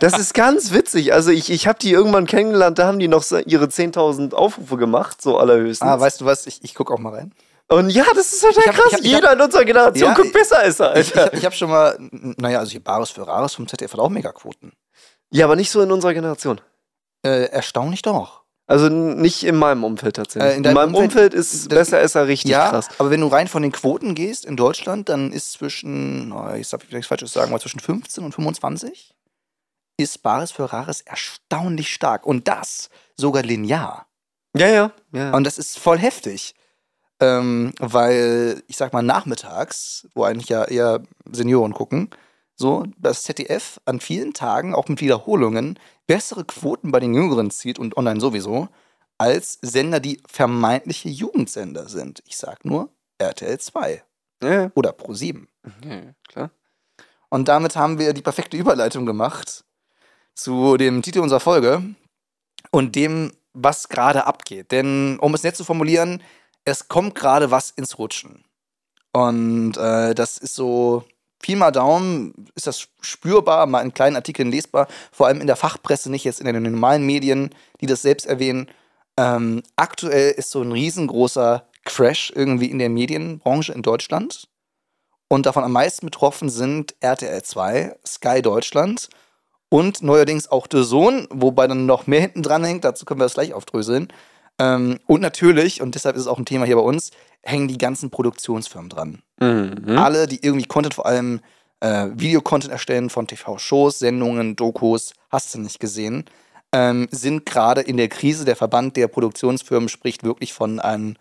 [0.00, 1.12] Das ist ganz witzig.
[1.12, 5.20] Also ich, ich habe die irgendwann kennengelernt, da haben die noch ihre 10.000 Aufrufe gemacht,
[5.20, 5.86] so allerhöchstens.
[5.88, 6.46] Ah, weißt du was?
[6.46, 7.32] Ich, ich gucke auch mal rein.
[7.70, 8.86] Und ja, das ist total hab- krass.
[8.88, 11.32] ich hab- ich Jeder in unserer Generation Ja, guckt ich- Besseresser, Ich, Alter.
[11.32, 11.96] ich, ich habe schon mal,
[12.38, 14.72] naja, also hier Bares für Rares vom ZDF hat auch Megaquoten.
[15.30, 16.60] ja, aber nicht so in unserer Generation.
[17.24, 18.42] Äh, erstaunlich doch.
[18.66, 20.52] Also nicht in meinem Umfeld tatsächlich.
[20.52, 22.88] Äh, in in, meinem Umfeld- Umfeld, ist das- Besseresser richtig ja, krass.
[22.98, 26.68] aber wenn du rein von den Quoten gehst in Deutschland, dann ist zwischen, oh, ich
[26.68, 29.14] darf nichts Falsches sagen, aber zwischen 15 und 25
[29.96, 32.24] ist Bares für Rares erstaunlich stark.
[32.26, 34.06] Und das sogar linear.
[34.54, 34.90] Ja, ja.
[35.12, 35.32] ja.
[35.34, 36.54] Und das ist voll heftig.
[37.20, 42.10] Ähm, weil, ich sag mal, nachmittags, wo eigentlich ja eher Senioren gucken,
[42.54, 47.78] so das ZDF an vielen Tagen, auch mit Wiederholungen, bessere Quoten bei den Jüngeren zieht
[47.78, 48.68] und online sowieso,
[49.16, 52.22] als Sender, die vermeintliche Jugendsender sind.
[52.26, 54.02] Ich sag nur RTL 2
[54.42, 55.48] ja, oder Pro 7.
[55.84, 56.50] Ja, klar.
[57.28, 59.64] Und damit haben wir die perfekte Überleitung gemacht
[60.34, 61.82] zu dem Titel unserer Folge
[62.70, 64.72] und dem, was gerade abgeht.
[64.72, 66.22] Denn, um es nett zu formulieren,
[66.70, 68.44] es kommt gerade was ins Rutschen.
[69.12, 71.04] Und äh, das ist so,
[71.40, 75.56] Pi mal Daumen, ist das spürbar, mal in kleinen Artikeln lesbar, vor allem in der
[75.56, 78.68] Fachpresse, nicht jetzt in den normalen Medien, die das selbst erwähnen.
[79.16, 84.48] Ähm, aktuell ist so ein riesengroßer Crash irgendwie in der Medienbranche in Deutschland.
[85.28, 89.08] Und davon am meisten betroffen sind RTL 2, Sky Deutschland
[89.68, 93.26] und neuerdings auch The Sohn, wobei dann noch mehr hinten dran hängt, dazu können wir
[93.26, 94.08] das gleich aufdröseln.
[94.58, 97.10] Ähm, und natürlich, und deshalb ist es auch ein Thema hier bei uns,
[97.42, 99.22] hängen die ganzen Produktionsfirmen dran.
[99.40, 99.96] Mhm.
[99.96, 101.40] Alle, die irgendwie Content, vor allem
[101.80, 106.24] äh, Videocontent erstellen von TV-Shows, Sendungen, Dokus, hast du nicht gesehen,
[106.72, 108.44] ähm, sind gerade in der Krise.
[108.44, 111.16] Der Verband der Produktionsfirmen spricht wirklich von einem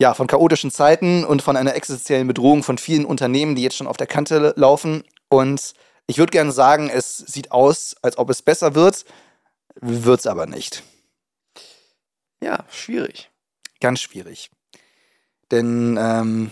[0.00, 3.86] ja, von chaotischen Zeiten und von einer existenziellen Bedrohung von vielen Unternehmen, die jetzt schon
[3.86, 5.04] auf der Kante laufen.
[5.28, 5.74] Und
[6.06, 9.04] ich würde gerne sagen, es sieht aus, als ob es besser wird,
[9.74, 10.82] wird es aber nicht.
[12.42, 13.30] Ja, schwierig.
[13.80, 14.50] Ganz schwierig.
[15.50, 16.50] Denn, ähm,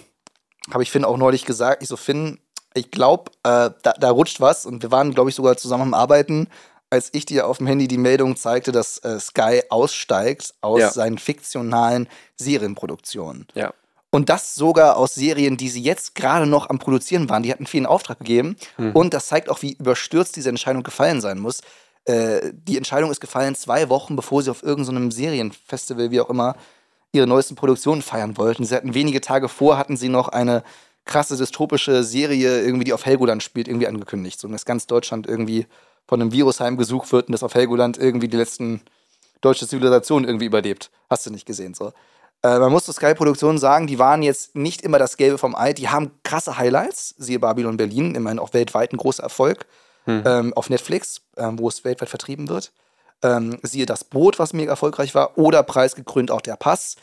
[0.73, 2.41] habe ich Finn auch neulich gesagt, ich so, Finn,
[2.75, 5.95] ich glaube, äh, da, da rutscht was und wir waren, glaube ich, sogar zusammen am
[5.95, 6.49] Arbeiten,
[6.91, 10.91] als ich dir auf dem Handy die Meldung zeigte, dass äh, Sky aussteigt aus Ja.
[10.91, 13.47] seinen fiktionalen Serienproduktionen.
[13.55, 13.73] Ja.
[14.11, 17.43] Und das sogar aus Serien, die sie jetzt gerade noch am Produzieren waren.
[17.43, 18.57] Die hatten viel in Auftrag gegeben.
[18.79, 18.93] Mhm.
[18.93, 21.61] Und das zeigt auch, wie überstürzt diese Entscheidung gefallen sein muss.
[22.09, 26.57] Äh, die Entscheidung ist gefallen zwei Wochen, bevor sie auf irgendeinem Serienfestival, wie auch immer,
[27.13, 28.65] ihre neuesten Produktionen feiern wollten.
[28.65, 30.63] Sie hatten wenige Tage vor, hatten sie noch eine
[31.05, 34.41] krasse dystopische Serie, irgendwie, die auf Helgoland spielt, irgendwie angekündigt.
[34.41, 35.67] So, dass ganz Deutschland irgendwie
[36.07, 38.81] von einem Virus heimgesucht wird und dass auf Helgoland irgendwie die letzten
[39.43, 40.91] deutsche Zivilisation irgendwie überlebt.
[41.11, 41.93] Hast du nicht gesehen, so.
[42.43, 45.75] Äh, man muss zu Sky-Produktionen sagen, die waren jetzt nicht immer das Gelbe vom Ei.
[45.75, 49.67] Die haben krasse Highlights, siehe Babylon Berlin, immerhin auch weltweit ein großer Erfolg
[50.09, 50.23] Hm.
[50.27, 52.73] ähm, auf Netflix, ähm, wo es weltweit vertrieben wird.
[53.23, 56.97] Ähm, siehe das Boot, was mega erfolgreich war, oder preisgekrönt auch der Pass.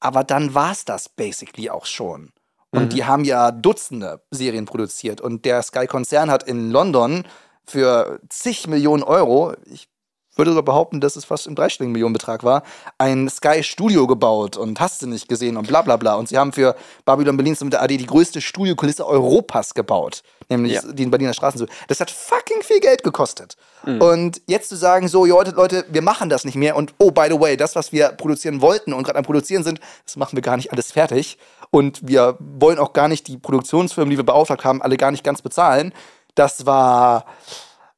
[0.00, 2.32] Aber dann war es das basically auch schon.
[2.70, 2.88] Und Mhm.
[2.88, 5.20] die haben ja Dutzende Serien produziert.
[5.20, 7.24] Und der Sky-Konzern hat in London
[7.66, 9.88] für zig Millionen Euro, ich
[10.36, 12.62] würde sogar behaupten, dass es fast im dreistelligen Millionenbetrag war,
[12.98, 16.14] ein Sky-Studio gebaut und hast du nicht gesehen und bla bla bla.
[16.14, 20.22] Und sie haben für Babylon Berlin mit der AD die größte Studiokulisse Europas gebaut.
[20.48, 20.82] Nämlich Ja.
[20.92, 21.66] die in Berliner Straßen.
[21.88, 23.56] Das hat fucking viel Geld gekostet.
[23.86, 24.00] Mhm.
[24.02, 27.28] Und jetzt zu sagen, so, Leute, Leute, wir machen das nicht mehr und oh, by
[27.30, 30.42] the way, das, was wir produzieren wollten und gerade am Produzieren sind, das machen wir
[30.42, 31.38] gar nicht alles fertig.
[31.70, 35.24] Und wir wollen auch gar nicht die Produktionsfirmen, die wir beauftragt haben, alle gar nicht
[35.24, 35.92] ganz bezahlen.
[36.34, 37.24] Das war.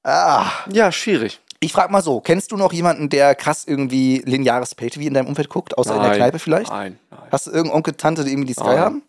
[0.02, 1.40] Ah, Ja, schwierig.
[1.60, 5.26] Ich frag mal so: Kennst du noch jemanden, der krass irgendwie lineares Pay-TV in deinem
[5.28, 6.18] Umfeld guckt, außer in der Nein.
[6.18, 6.70] Kneipe vielleicht?
[6.70, 8.78] Nein, nein, Hast du irgendeinen Onkel, Tante, die irgendwie die Sky Nein.
[8.78, 9.02] haben?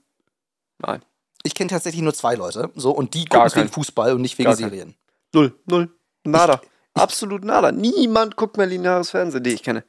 [0.79, 1.01] nein.
[1.43, 3.69] Ich kenne tatsächlich nur zwei Leute, so und die gucken wegen.
[3.69, 4.53] Fußball und nicht wegen.
[4.55, 4.95] Serien.
[5.33, 5.89] Null, null.
[6.25, 6.59] Nada.
[6.93, 7.71] Absolut nada.
[7.71, 9.83] Niemand guckt mehr lineares Fernsehen, die ich kenne.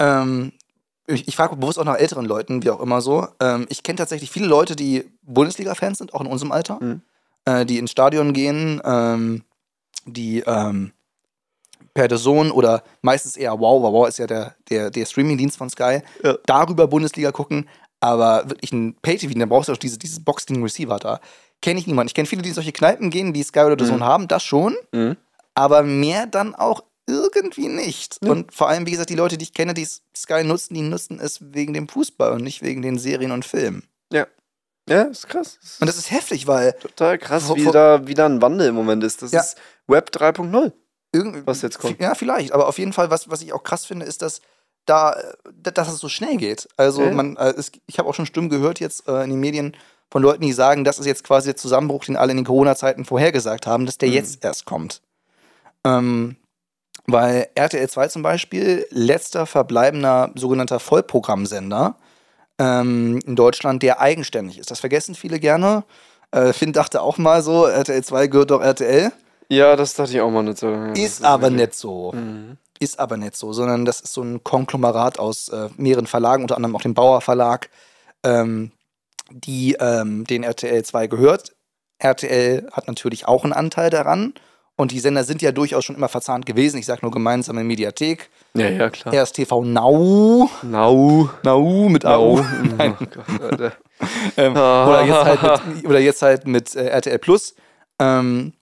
[0.00, 0.52] Ähm,
[1.06, 3.28] ich, ich frage bewusst auch nach älteren Leuten, wie auch immer so.
[3.38, 7.02] Ähm, ich kenne tatsächlich viele Leute, die Bundesliga-Fans sind, auch in unserem Alter, Mhm.
[7.44, 9.44] äh, die ins Stadion gehen, ähm,
[10.06, 10.93] die ähm,
[11.94, 15.70] per Zone oder meistens eher Wow, Wow, Wow ist ja der, der, der Streaming-Dienst von
[15.70, 16.36] Sky, Ja.
[16.46, 17.68] darüber Bundesliga gucken,
[18.00, 21.20] aber wirklich ein Pay-TV, da brauchst du auch diese, dieses Box-Ding-Receiver da.
[21.62, 22.08] Kenne ich niemanden.
[22.08, 24.02] Ich kenne viele, die in solche Kneipen gehen, die Sky oder The Mhm.
[24.04, 25.16] Haben, das schon Mhm.
[25.54, 28.18] aber mehr dann auch irgendwie nicht.
[28.24, 28.30] Ja.
[28.32, 31.20] Und vor allem, wie gesagt, die Leute, die ich kenne, die Sky nutzen, die nutzen
[31.20, 33.84] es wegen dem Fußball und nicht wegen den Serien und Filmen.
[34.86, 35.58] Ja, ist krass.
[35.80, 39.02] Und das ist heftig, weil total krass, wie da, wie da ein Wandel im Moment
[39.02, 39.22] ist.
[39.22, 39.40] Das Ja.
[39.40, 40.72] ist Web 3.0.
[41.14, 41.42] irgendwie.
[41.46, 42.00] Was jetzt kommt.
[42.00, 42.52] Ja, vielleicht.
[42.52, 44.40] Aber auf jeden Fall, was, was ich auch krass finde, ist, dass
[44.86, 46.68] da, äh, dass es so schnell geht.
[46.76, 47.10] Also Ja.
[47.12, 49.76] man, äh, es, ich habe auch schon Stimmen gehört jetzt äh, in den Medien
[50.10, 53.04] von Leuten, die sagen, das ist jetzt quasi der Zusammenbruch, den alle in den Corona-Zeiten
[53.04, 54.14] vorhergesagt haben, dass der Mhm.
[54.14, 55.00] jetzt erst kommt.
[55.84, 56.36] Ähm,
[57.06, 61.96] weil RTL 2 zum Beispiel, letzter verbleibender sogenannter Vollprogrammsender
[62.58, 64.70] ähm, in Deutschland, der eigenständig ist.
[64.70, 65.84] Das vergessen viele gerne.
[66.30, 69.12] Äh, Finn dachte auch mal so, RTL 2 gehört doch RTL.
[69.48, 70.70] Ja, das dachte ich auch mal nicht so.
[70.70, 72.12] Ja, Ist aber nicht so.
[72.12, 72.56] Mhm.
[72.80, 76.56] Ist aber nicht so, sondern das ist so ein Konglomerat aus äh, mehreren Verlagen, unter
[76.56, 77.70] anderem auch dem Bauer Verlag,
[78.24, 78.72] ähm,
[79.30, 81.54] die ähm, den RTL 2 gehört.
[81.98, 84.34] RTL hat natürlich auch einen Anteil daran.
[84.76, 86.78] Und die Sender sind ja durchaus schon immer verzahnt gewesen.
[86.78, 88.28] Ich sage nur gemeinsame Mediathek.
[88.54, 89.14] Ja, ja, klar.
[89.14, 90.50] Erst TV Now.
[90.62, 91.30] Nau.
[91.44, 92.40] Now mit AU.
[92.78, 92.96] Nau.
[93.00, 93.04] Oh
[93.38, 93.72] Gott,
[94.36, 97.54] ähm, oder, jetzt halt mit, oder jetzt halt mit äh, RTL Plus.
[98.00, 98.52] Ähm,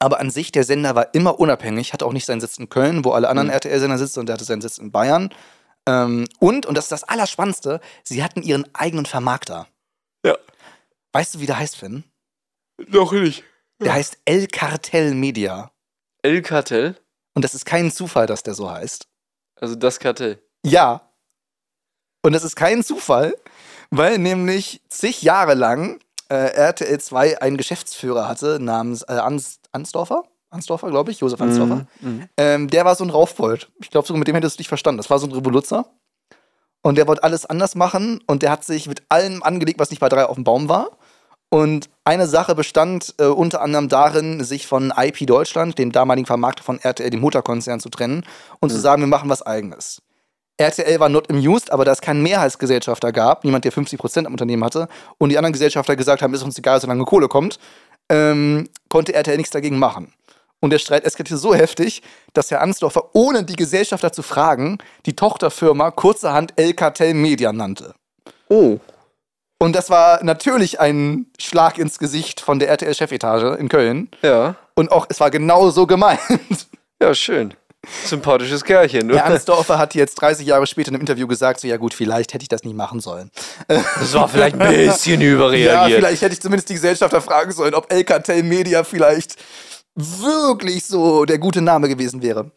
[0.00, 3.04] aber an sich, der Sender war immer unabhängig, hatte auch nicht seinen Sitz in Köln,
[3.04, 3.54] wo alle anderen Mhm.
[3.54, 5.32] RTL-Sender sitzen, und der hatte seinen Sitz in Bayern.
[5.88, 9.68] Ähm, und, und das ist das Allerspannendste, sie hatten ihren eigenen Vermarkter.
[10.24, 10.36] Ja.
[11.12, 12.04] Weißt du, wie der heißt, Finn?
[12.88, 13.44] Noch nicht.
[13.80, 15.70] Der heißt El Cartel Media.
[16.22, 16.96] El Kartell?
[17.34, 19.06] Und das ist kein Zufall, dass der so heißt.
[19.60, 20.42] Also das Kartell.
[20.64, 21.12] Ja.
[22.22, 23.36] Und das ist kein Zufall,
[23.90, 30.24] weil nämlich zig Jahre lang äh, RTL 2 einen Geschäftsführer hatte namens äh, Ans Ansdorfer.
[30.50, 31.86] Ansdorfer, glaube ich, Josef Ansdorfer.
[32.00, 32.28] Mhm.
[32.36, 33.70] Ähm, der war so ein Raufbold.
[33.80, 34.98] Ich glaube, sogar mit dem hättest du dich verstanden.
[34.98, 35.86] Das war so ein Revoluzzer.
[36.82, 39.98] Und der wollte alles anders machen und der hat sich mit allem angelegt, was nicht
[39.98, 40.90] bei drei auf dem Baum war.
[41.48, 46.64] Und eine Sache bestand äh, unter anderem darin, sich von IP Deutschland, dem damaligen Vermarkter
[46.64, 48.24] von RTL, dem Mutterkonzern, zu trennen
[48.60, 50.02] und zu sagen, wir machen was Eigenes.
[50.58, 54.64] RTL war not amused, aber da es keinen Mehrheitsgesellschafter gab, niemand, der 50% am Unternehmen
[54.64, 57.58] hatte, und die anderen Gesellschafter gesagt haben, ist uns egal, solange Kohle kommt,
[58.08, 60.12] ähm, konnte RTL nichts dagegen machen.
[60.60, 65.14] Und der Streit eskalierte so heftig, dass Herr Ansdorfer, ohne die Gesellschafter zu fragen, die
[65.14, 67.94] Tochterfirma kurzerhand El Cartel Media nannte.
[68.48, 68.78] Oh.
[69.58, 74.10] Und das war natürlich ein Schlag ins Gesicht von der RTL-Chefetage in Köln.
[74.22, 74.56] Ja.
[74.74, 76.20] Und auch, es war genauso gemeint.
[77.00, 77.52] Ja, schön.
[78.04, 79.24] Sympathisches Kerlchen, Herr ne?
[79.24, 82.42] Ansdorfer hat jetzt 30 Jahre später in einem Interview gesagt, so ja gut, vielleicht hätte
[82.42, 83.30] ich das nicht machen sollen.
[83.68, 85.98] Das war vielleicht ein bisschen Ja, überreagiert.
[86.00, 89.36] vielleicht hätte ich zumindest die Gesellschafter fragen sollen, ob El Cartel Media vielleicht
[89.94, 92.50] wirklich so der gute Name gewesen wäre.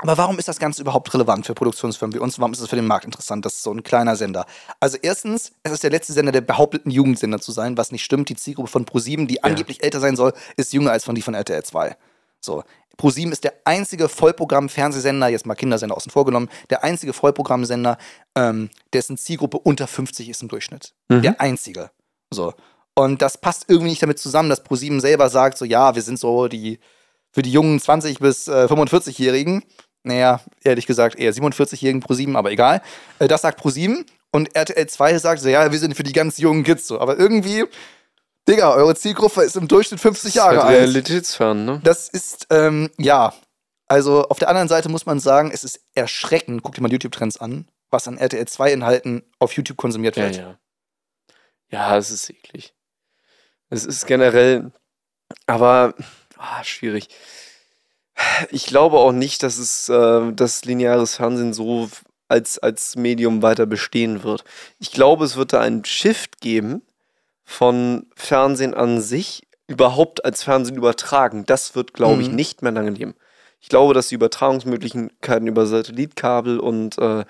[0.00, 2.38] Aber warum ist das Ganze überhaupt relevant für Produktionsfirmen wie uns?
[2.38, 3.44] Warum ist es für den Markt interessant?
[3.44, 4.46] Das ist so ein kleiner Sender.
[4.78, 8.04] Also erstens, es ist der letzte Sender, der behauptet, ein Jugendsender zu sein, was nicht
[8.04, 8.28] stimmt.
[8.28, 11.34] Die Zielgruppe von ProSieben, die angeblich älter sein soll, ist jünger als von die von
[11.34, 11.96] RTL 2.
[12.40, 12.62] So.
[12.98, 17.96] ProSieben ist der einzige Vollprogramm-Fernsehsender, jetzt mal Kindersender außen vor genommen, der einzige Vollprogrammsender,
[18.34, 20.92] ähm, dessen Zielgruppe unter 50 ist im Durchschnitt.
[21.08, 21.22] Mhm.
[21.22, 21.90] Der einzige.
[22.30, 22.52] So.
[22.94, 26.18] Und das passt irgendwie nicht damit zusammen, dass ProSieben selber sagt, so ja, wir sind
[26.18, 26.80] so die
[27.30, 29.62] für die jungen 20 bis äh, 45-Jährigen.
[30.02, 32.82] Naja, ehrlich gesagt eher 47-Jährigen ProSieben, aber egal.
[33.18, 36.38] Äh, das sagt ProSieben Und RTL 2 sagt so, ja, wir sind für die ganz
[36.38, 37.00] jungen Kids so.
[37.00, 37.64] Aber irgendwie,
[38.48, 40.78] Digga, eure Zielgruppe ist im Durchschnitt 50 Jahre halt alt.
[40.78, 41.80] realitätsfern, ne?
[41.84, 43.34] Das ist, ähm, ja.
[43.86, 47.38] Also auf der anderen Seite muss man sagen, es ist erschreckend, guck dir mal YouTube-Trends
[47.38, 50.36] an, was an RTL 2-Inhalten auf YouTube konsumiert Ja, wird.
[50.36, 50.58] ja.
[51.70, 52.74] Ja, es ist eklig.
[53.70, 54.72] Es ist generell,
[55.46, 55.94] aber
[56.38, 57.08] ah, schwierig.
[58.50, 61.88] Ich glaube auch nicht, dass es äh, das lineares Fernsehen so
[62.28, 64.44] als, als Medium weiter bestehen wird.
[64.78, 66.82] Ich glaube, es wird da einen Shift geben
[67.50, 71.46] von Fernsehen an sich, überhaupt als Fernsehen übertragen.
[71.46, 72.34] Das wird, glaube ich, Mhm.
[72.36, 73.14] nicht mehr lange leben.
[73.58, 77.24] Ich glaube, dass die Übertragungsmöglichkeiten über Satellitkabel und äh,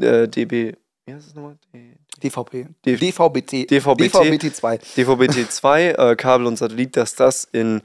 [0.00, 0.74] äh, DB,
[1.06, 1.56] wie heißt es nochmal?
[2.20, 2.66] DVP.
[2.84, 3.66] D- DVB-T.
[3.66, 4.08] DVB-T.
[4.08, 4.80] DVB-T2.
[4.96, 5.78] DVB-T2,
[6.10, 7.80] äh, Kabel und Satellit, dass das in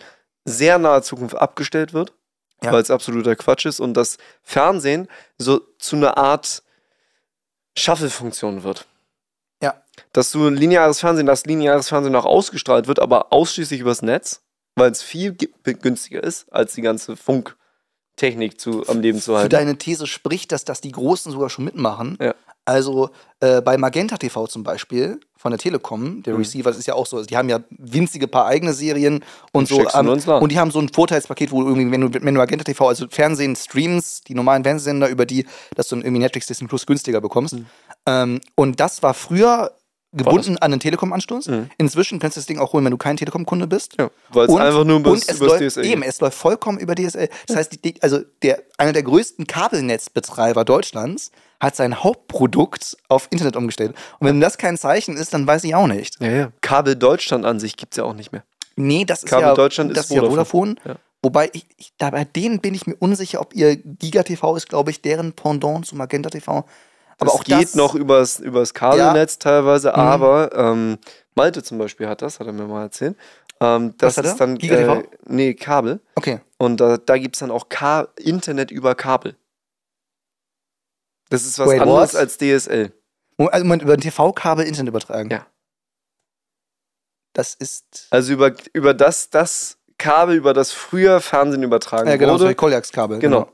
[0.46, 2.14] sehr naher Zukunft abgestellt wird,
[2.64, 2.72] Ja.
[2.72, 6.64] weil es absoluter Quatsch ist und das Fernsehen so zu einer Art
[7.78, 8.88] Shuffle-Funktion wird.
[10.14, 14.42] Dass du lineares Fernsehen, dass lineares Fernsehen auch ausgestrahlt wird, aber ausschließlich übers Netz,
[14.76, 17.16] weil es viel günstiger ist, als die ganze
[18.18, 19.50] Funktechnik zu, am Leben zu Für halten.
[19.50, 22.18] deine These spricht, dass das die Großen sogar schon mitmachen.
[22.22, 22.34] Ja.
[22.66, 23.10] Also
[23.40, 26.40] äh, bei Magenta TV zum Beispiel von der Telekom, der Mhm.
[26.42, 29.82] Receiver, das ist ja auch so, die haben ja winzige paar eigene Serien und so.
[29.82, 30.28] Land.
[30.28, 32.88] und die haben so ein Vorteilspaket, wo du irgendwie, wenn du, wenn du Magenta TV,
[32.88, 36.86] also Fernsehen streams, die normalen Fernsehsender, über die, dass du dann irgendwie Netflix Disney Plus
[36.86, 37.56] günstiger bekommst.
[37.56, 37.66] Mhm.
[38.06, 39.72] Ähm, und das war früher
[40.12, 41.48] gebunden an den Telekom-Anstoß.
[41.48, 41.70] Mhm.
[41.78, 43.96] Inzwischen kannst du das Ding auch holen, wenn du kein Telekom-Kunde bist.
[44.00, 46.96] Ja, weil es einfach nur übers, und es läuft, DSL Eben, es läuft vollkommen über
[46.96, 47.30] DSL.
[47.48, 53.56] Das heißt, die, also der, einer der größten Kabelnetzbetreiber Deutschlands hat sein Hauptprodukt auf Internet
[53.56, 53.94] umgestellt.
[54.20, 56.20] Und wenn das kein Zeichen ist, dann weiß ich auch nicht.
[56.22, 56.52] Ja, ja.
[56.62, 58.44] Kabel Deutschland an sich gibt es ja auch nicht mehr.
[58.76, 60.76] Nee, das ist Kabel ja, Deutschland das ist ist ja Vodafone.
[60.76, 60.76] Vodafone.
[60.86, 60.96] Ja.
[61.22, 64.70] Wobei, ich, ich, da bei denen bin ich mir unsicher, ob ihr Giga TV ist,
[64.70, 66.66] glaube ich, deren Pendant zu Magenta TV.
[67.20, 70.98] Aber auch geht das, noch übers, übers Kabelnetz teilweise, aber ähm,
[71.36, 73.16] Malte zum Beispiel hat das, hat er mir mal erzählt.
[73.62, 76.00] Ähm, das hat ist dann äh, nee, Kabel.
[76.16, 76.40] Okay.
[76.58, 79.36] Und da, da gibt es dann auch Ka Internet über Kabel.
[81.30, 82.20] Das ist was Wait, anderes what?
[82.20, 82.92] als DSL.
[83.38, 85.30] Also man über ein TV-Kabel Internet übertragen.
[85.30, 85.46] Ja.
[87.34, 88.08] Das ist.
[88.10, 92.52] Also über, über das, das Kabel, über das früher Fernsehen übertragen Ja, genau, so wurde,
[92.52, 93.20] wie Koljax-Kabel.
[93.20, 93.52] genau,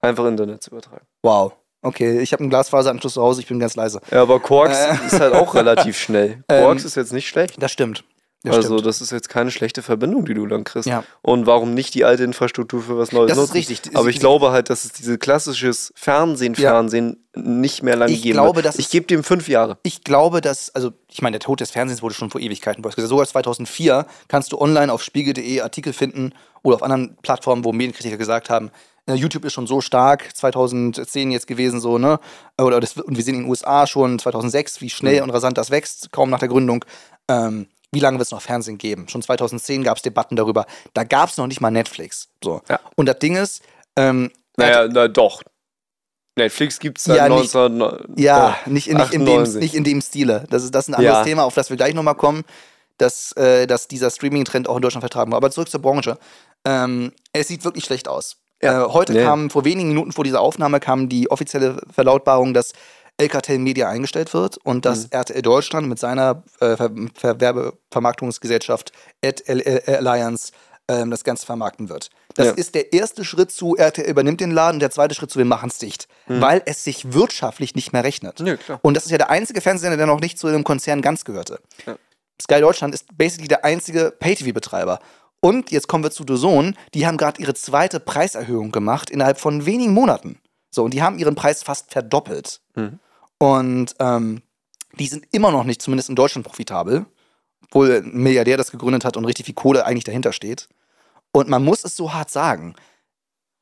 [0.00, 1.06] einfach Internet zu übertragen.
[1.22, 1.52] Wow.
[1.82, 4.00] Okay, ich habe einen Glasfaseranschluss zu Hause, ich bin ganz leise.
[4.10, 4.94] Ja, aber Quarks Äh.
[5.06, 6.42] ist halt auch relativ schnell.
[6.48, 7.60] Ähm, Quarks ist jetzt nicht schlecht.
[7.60, 8.04] Das stimmt.
[8.44, 8.86] Das also stimmt.
[8.86, 10.88] das ist jetzt keine schlechte Verbindung, die du dann kriegst.
[10.88, 11.04] Ja.
[11.22, 13.56] Und warum nicht die alte Infrastruktur für was Neues Das ist nutzen?
[13.56, 13.96] richtig.
[13.96, 16.70] Aber ich glaube halt, dass es diese klassisches Fernsehen, Ja.
[16.72, 18.66] Fernsehen nicht mehr lange Ich geben glaube, wird.
[18.66, 19.78] das Ich ist- gebe dem fünf Jahre.
[19.84, 23.00] Ich glaube, dass, also ich meine, der Tod des Fernsehens wurde schon vor Ewigkeiten gesagt.
[23.08, 26.32] Sogar 2004 kannst du online auf spiegel.de Artikel finden
[26.64, 28.70] oder auf anderen Plattformen, wo Medienkritiker gesagt haben,
[29.08, 32.20] YouTube ist schon so stark, 2010 jetzt gewesen so, ne?
[32.60, 35.22] Oder das, und wir sehen in den USA schon 2006, wie schnell Mhm.
[35.24, 36.84] und rasant das wächst, kaum nach der Gründung.
[37.28, 39.08] Ähm, wie lange wird es noch Fernsehen geben?
[39.08, 40.66] Schon 2010 gab es Debatten darüber.
[40.94, 42.28] Da gab es noch nicht mal Netflix.
[42.42, 42.62] So.
[42.68, 42.80] Ja.
[42.96, 43.62] Und das Ding ist,
[43.96, 45.42] ähm, Naja, na doch.
[46.36, 48.14] Netflix gibt es seit Ja, nicht- 19...
[48.16, 49.60] Ja, oh, nicht, nicht, in dem, 98.
[49.60, 50.44] nicht in dem Stile.
[50.48, 51.24] Das ist, das ist ein anderes Ja.
[51.24, 52.44] Thema, auf das wir gleich nochmal kommen,
[52.96, 55.36] dass, äh, dass dieser Streaming-Trend auch in Deutschland vertragen wird.
[55.36, 56.18] Aber zurück zur Branche.
[56.64, 58.36] Ähm, es sieht wirklich schlecht aus.
[58.62, 59.24] Äh, heute Ja.
[59.24, 62.72] kam, vor wenigen Minuten vor dieser Aufnahme, kam die offizielle Verlautbarung, dass
[63.18, 65.08] LKTL Media eingestellt wird und dass Mhm.
[65.10, 70.52] RTL Deutschland mit seiner äh, Ver Ver Werbevermarktungsgesellschaft RTL Alliance
[70.88, 72.08] ähm, das Ganze vermarkten wird.
[72.34, 72.52] Das Ja.
[72.52, 75.68] ist der erste Schritt zu RTL übernimmt den Laden, der zweite Schritt zu wir machen
[75.68, 78.36] es dicht, weil es sich wirtschaftlich nicht mehr rechnet.
[78.64, 78.78] Klar.
[78.82, 81.60] Und das ist ja der einzige Fernsehsender, der noch nicht zu einem Konzern ganz gehörte.
[81.86, 81.96] Ja.
[82.40, 84.98] Sky Deutschland ist basically der einzige Pay-TV-Betreiber.
[85.44, 89.66] Und jetzt kommen wir zu DAZN, die haben gerade ihre zweite Preiserhöhung gemacht innerhalb von
[89.66, 90.40] wenigen Monaten.
[90.70, 92.60] So, und die haben ihren Preis fast verdoppelt.
[92.76, 93.00] Mhm.
[93.38, 94.42] Und ähm,
[94.98, 97.06] die sind immer noch nicht, zumindest in Deutschland, profitabel.
[97.66, 100.68] Obwohl ein Milliardär das gegründet hat und richtig viel Kohle eigentlich dahinter steht.
[101.32, 102.74] Und man muss es so hart sagen,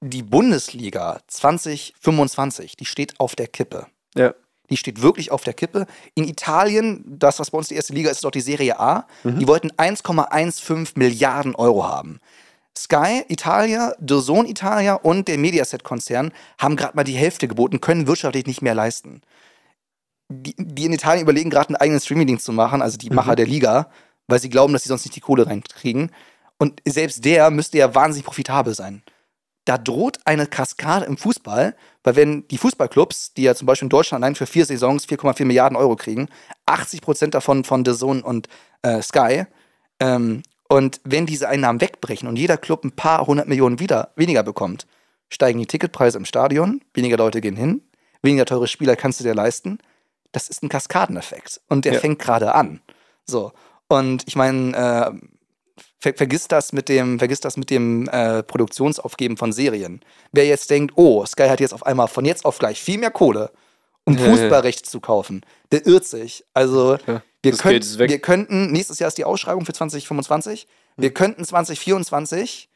[0.01, 3.87] die Bundesliga 2025, die steht auf der Kippe.
[4.15, 4.35] Ja.
[4.71, 5.87] Die steht wirklich auf der Kippe.
[6.15, 9.07] In Italien, das, was bei uns die erste Liga ist, ist doch die Serie A.
[9.25, 9.39] Mhm.
[9.39, 12.21] Die wollten 1,15 Milliarden Euro haben.
[12.77, 18.47] Sky Italia, DAZN Italia und der Mediaset-Konzern haben gerade mal die Hälfte geboten, können wirtschaftlich
[18.47, 19.23] nicht mehr leisten.
[20.29, 23.47] Die, die in Italien überlegen gerade einen eigenen Streaming-Dienst zu machen, also die Macher der
[23.47, 23.91] Liga,
[24.29, 26.13] weil sie glauben, dass sie sonst nicht die Kohle reinkriegen.
[26.59, 29.03] Und selbst der müsste ja wahnsinnig profitabel sein.
[29.67, 33.91] Da droht eine Kaskade im Fußball, weil wenn die Fußballclubs, die ja zum Beispiel in
[33.91, 36.29] Deutschland allein für vier Saisons 4,4 Milliarden Euro kriegen,
[36.67, 38.49] 80 Prozent davon von The Zone und
[38.83, 39.45] äh, Sky,
[40.01, 44.45] ähm, und wenn diese Einnahmen wegbrechen und jeder Club ein paar hundert Millionen wieder, weniger
[44.45, 44.87] bekommt,
[45.29, 47.83] steigen die Ticketpreise im Stadion, weniger Leute gehen hin,
[48.23, 49.79] weniger teure Spieler kannst du dir leisten.
[50.33, 51.99] das ist ein Kaskadeneffekt und der Ja.
[51.99, 52.81] fängt gerade an.
[53.27, 53.51] So.
[53.89, 55.27] Und ich meine, äh,
[55.99, 60.01] ver vergiss das mit dem, vergiss das mit dem äh, Produktionsaufgeben von Serien.
[60.33, 63.11] Wer jetzt denkt, oh, Sky hat jetzt auf einmal von jetzt auf gleich viel mehr
[63.11, 63.51] Kohle,
[64.05, 64.31] um Ja, ja.
[64.31, 66.45] Fußballrechte zu kaufen, der irrt sich.
[66.55, 70.67] Also Ja, wir, könnt, wir könnten, nächstes Jahr ist die Ausschreibung für 2025,
[70.97, 72.69] wir könnten 2024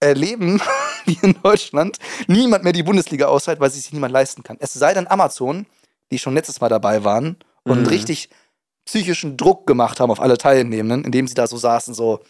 [0.00, 0.60] erleben,
[1.06, 4.56] wie in Deutschland niemand mehr die Bundesliga aushält, weil sie sich niemand leisten kann.
[4.60, 5.66] Es sei denn Amazon,
[6.10, 7.86] die schon letztes Mal dabei waren und Mhm.
[7.88, 8.30] richtig
[8.88, 12.20] psychischen Druck gemacht haben auf alle Teilnehmenden, indem sie da so saßen, so,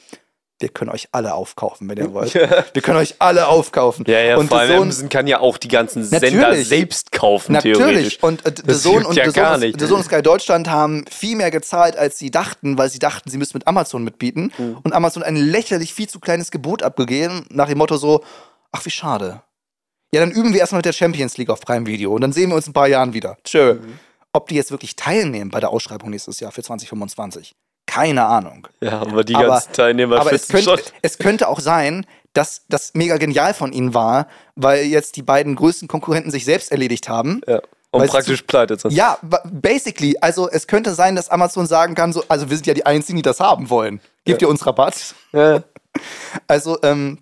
[0.59, 2.35] wir können euch alle aufkaufen, wenn ihr wollt.
[2.35, 4.05] Wir können euch alle aufkaufen.
[4.09, 8.19] Ja, ja, und vor allem Amazon kann ja auch die ganzen Sender selbst kaufen, theoretisch.
[8.19, 8.23] Natürlich.
[8.25, 9.73] Und äh, The Zone und ja The Zone.
[9.73, 13.57] The Sky Deutschland haben viel mehr gezahlt, als sie dachten, weil sie dachten, sie müssen
[13.57, 14.53] mit Amazon mitbieten.
[14.59, 14.79] Mhm.
[14.83, 18.25] Und Amazon ein lächerlich viel zu kleines Gebot abgegeben, nach dem Motto so,
[18.73, 19.43] ach wie schade.
[20.13, 22.49] Ja, dann üben wir erstmal mit der Champions League auf Prime Video und dann sehen
[22.51, 23.37] wir uns in ein paar Jahren wieder.
[23.45, 23.75] Tschö.
[23.75, 24.01] Mhm.
[24.39, 27.57] Ob die jetzt wirklich teilnehmen bei der Ausschreibung nächstes Jahr für 2025?
[27.87, 28.69] Keine Ahnung.
[28.81, 30.81] Ja, aber die Aber- ganzen Teilnehmer Aber es könnte, schon.
[31.03, 35.57] es könnte auch sein, dass das mega genial von ihnen war, weil jetzt die beiden
[35.57, 37.41] größten Konkurrenten sich selbst erledigt haben.
[37.49, 37.61] Ja.
[37.91, 38.93] Und praktisch pleite sind.
[38.93, 40.17] Ja, ba- basically.
[40.21, 43.17] Also es könnte sein, dass Amazon sagen kann, so, also wir sind ja die Einzigen,
[43.17, 44.01] die das haben wollen.
[44.25, 45.15] Gebt ihr uns Rabatt?
[45.33, 45.65] Ja.
[46.47, 47.19] Also ähm,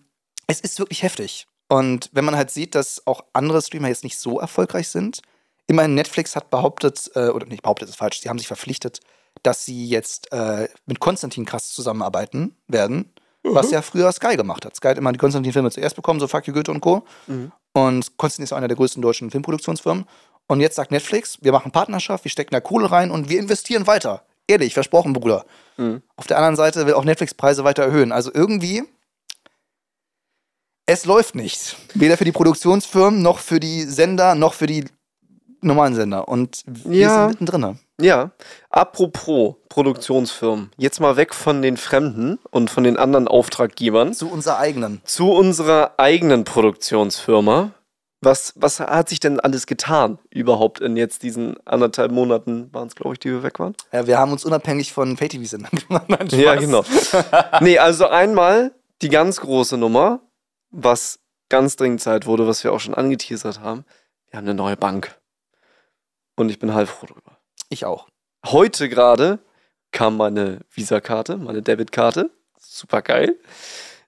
[0.48, 1.46] es ist wirklich heftig.
[1.68, 5.22] Und wenn man halt sieht, dass auch andere Streamer jetzt nicht so erfolgreich sind,
[5.66, 9.00] immerhin Netflix hat behauptet, äh, oder nicht behauptet, ist falsch, sie haben sich verpflichtet,
[9.42, 14.74] dass sie jetzt äh, mit Konstantin krass zusammenarbeiten werden, was ja früher Sky gemacht hat.
[14.74, 17.04] Sky hat immer die Konstantin-Filme zuerst bekommen, so Fuck You Goethe und Co.
[17.26, 17.52] Mhm.
[17.72, 20.06] Und Konstantin ist ja einer der größten deutschen Filmproduktionsfirmen.
[20.48, 23.86] Und jetzt sagt Netflix, wir machen Partnerschaft, wir stecken da Kohle rein und wir investieren
[23.86, 24.24] weiter.
[24.48, 25.44] Ehrlich, versprochen, Bruder.
[25.76, 26.02] Mhm.
[26.16, 28.12] Auf der anderen Seite will auch Netflix Preise weiter erhöhen.
[28.12, 28.84] Also irgendwie,
[30.86, 31.76] es läuft nicht.
[31.94, 34.84] Weder für die Produktionsfirmen, noch für die Sender, noch für die
[35.66, 36.28] normalen Sender.
[36.28, 37.28] Und wir Ja.
[37.28, 37.78] sind mittendrin.
[38.00, 38.30] Ja,
[38.70, 44.58] apropos Produktionsfirmen, jetzt mal weg von den Fremden und von den anderen Auftraggebern Zu unserer
[44.58, 45.00] eigenen.
[45.04, 47.70] zu unserer eigenen Produktionsfirma.
[48.22, 52.94] Was, was hat sich denn alles getan überhaupt in jetzt diesen anderthalb Monaten, waren es
[52.96, 53.74] glaube ich, die wir weg waren?
[53.92, 56.32] Ja, wir haben uns unabhängig von Pay-TV-Sendern gemacht.
[56.32, 56.84] Ja, genau.
[57.60, 60.20] nee, also einmal die ganz große Nummer,
[60.70, 61.18] was
[61.50, 63.84] ganz dringend Zeit wurde, was wir auch schon angeteasert haben.
[64.30, 65.14] Wir haben eine neue Bank.
[66.36, 67.38] Und ich bin heilfroh drüber.
[67.68, 68.06] Ich auch.
[68.46, 69.38] Heute gerade
[69.92, 72.30] kam meine Visa-Karte, meine Debitkarte.
[72.60, 73.36] Super geil.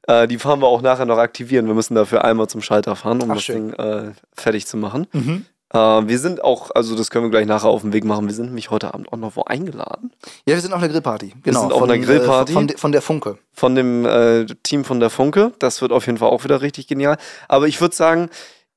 [0.07, 1.67] Äh, die fahren wir auch nachher noch aktivieren.
[1.67, 3.71] Wir müssen dafür einmal zum Schalter fahren, um Ach, das schön.
[3.73, 5.07] Ding äh, fertig zu machen.
[5.13, 5.47] Mhm.
[5.73, 8.27] Äh, wir sind auch, also das können wir gleich nachher auf dem Weg machen.
[8.27, 10.13] Wir sind nämlich heute Abend auch noch wo eingeladen.
[10.47, 11.35] Ja, wir sind auf einer Grillparty.
[11.43, 11.61] Genau.
[11.61, 12.53] sind auf von, einer Grillparty.
[12.53, 13.39] Äh, von, de- von der Funke.
[13.53, 15.53] von dem äh, Team von der Funke.
[15.59, 17.17] Das wird auf jeden Fall auch wieder richtig genial.
[17.49, 18.31] Aber ich würde sagen,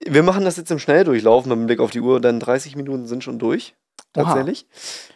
[0.07, 3.07] wir machen das jetzt im Schnelldurchlauf mit dem Blick auf die Uhr, denn 30 Minuten
[3.07, 3.75] sind schon durch.
[4.13, 4.65] Tatsächlich.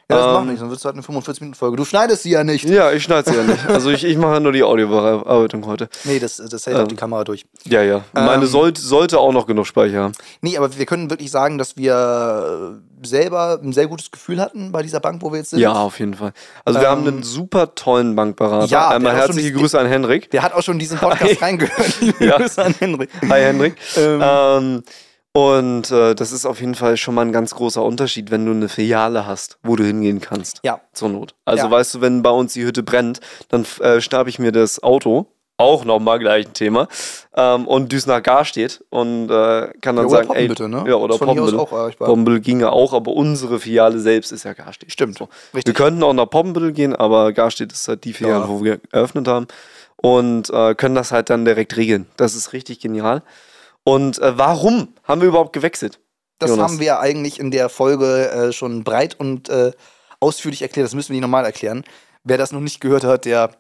[0.10, 1.77] Ja, das Ähm, macht nichts, dann wird es halt eine 45-Minuten-Folge.
[1.77, 2.63] Du schneidest sie ja nicht.
[2.65, 3.67] Ja, ich schneide sie ja nicht.
[3.67, 5.89] Also ich, ich mache nur die Audiobearbeitung heute.
[6.03, 6.84] Nee, das, das hält Ähm.
[6.84, 7.43] auch die Kamera durch.
[7.65, 8.03] Ja, ja.
[8.13, 10.13] Meine Ähm, sollte, sollte auch noch genug Speicher haben.
[10.41, 14.84] Nee, aber wir können wirklich sagen, dass wir selber ein sehr gutes Gefühl hatten bei
[14.84, 15.60] dieser Bank, wo wir jetzt sind.
[15.60, 16.31] Ja, auf jeden Fall.
[16.65, 18.67] Also wir Ähm, haben einen super tollen Bankberater.
[18.67, 20.29] ja, Einmal herzliche die- Grüße an Henrik.
[20.31, 21.99] Der hat auch schon diesen Podcast reingehört.
[21.99, 22.38] Liebe Ja.
[22.38, 23.10] Grüße an Henrik.
[23.27, 23.75] Hi Henrik.
[23.97, 24.84] Ähm.
[25.36, 28.54] Und äh, das ist auf jeden Fall schon mal ein ganz großer Unterschied, wenn du
[28.54, 30.62] eine Filiale hast, wo du hingehen kannst.
[30.63, 30.80] Ja.
[30.93, 31.36] Zur Not.
[31.43, 31.71] Also Ja.
[31.71, 33.19] weißt du, wenn bei uns die Hütte brennt,
[33.50, 35.26] dann äh, schnapp ich mir das Auto,
[35.58, 36.88] auch nochmal gleich ein Thema,
[37.36, 40.69] ähm, und düs nach Gar steht und äh, kann dann Ja, oder sagen, ey, Poppenbüttel,
[40.69, 40.84] ne?
[40.88, 42.08] ja, oder erreichbar.
[42.08, 44.93] Poppenbüttel ginge auch, aber unsere Filiale selbst ist ja Garstedt.
[44.93, 45.17] Stimmt.
[45.17, 45.28] So.
[45.52, 48.50] Wir könnten auch nach Poppenbüttel gehen, aber Garstedt ist halt die Filiale, Ja.
[48.50, 49.48] wo wir eröffnet haben.
[49.98, 52.06] Und äh, können das halt dann direkt regeln.
[52.15, 53.21] Das ist richtig genial.
[53.86, 56.00] Und äh, warum haben wir überhaupt gewechselt?
[56.39, 56.69] Das Jonas.
[56.71, 59.71] haben wir eigentlich in der Folge äh, schon breit und äh,
[60.19, 60.86] ausführlich erklärt.
[60.86, 61.86] Das müssen wir nicht nochmal erklären.
[62.26, 63.52] Wer das noch nicht gehört hat, der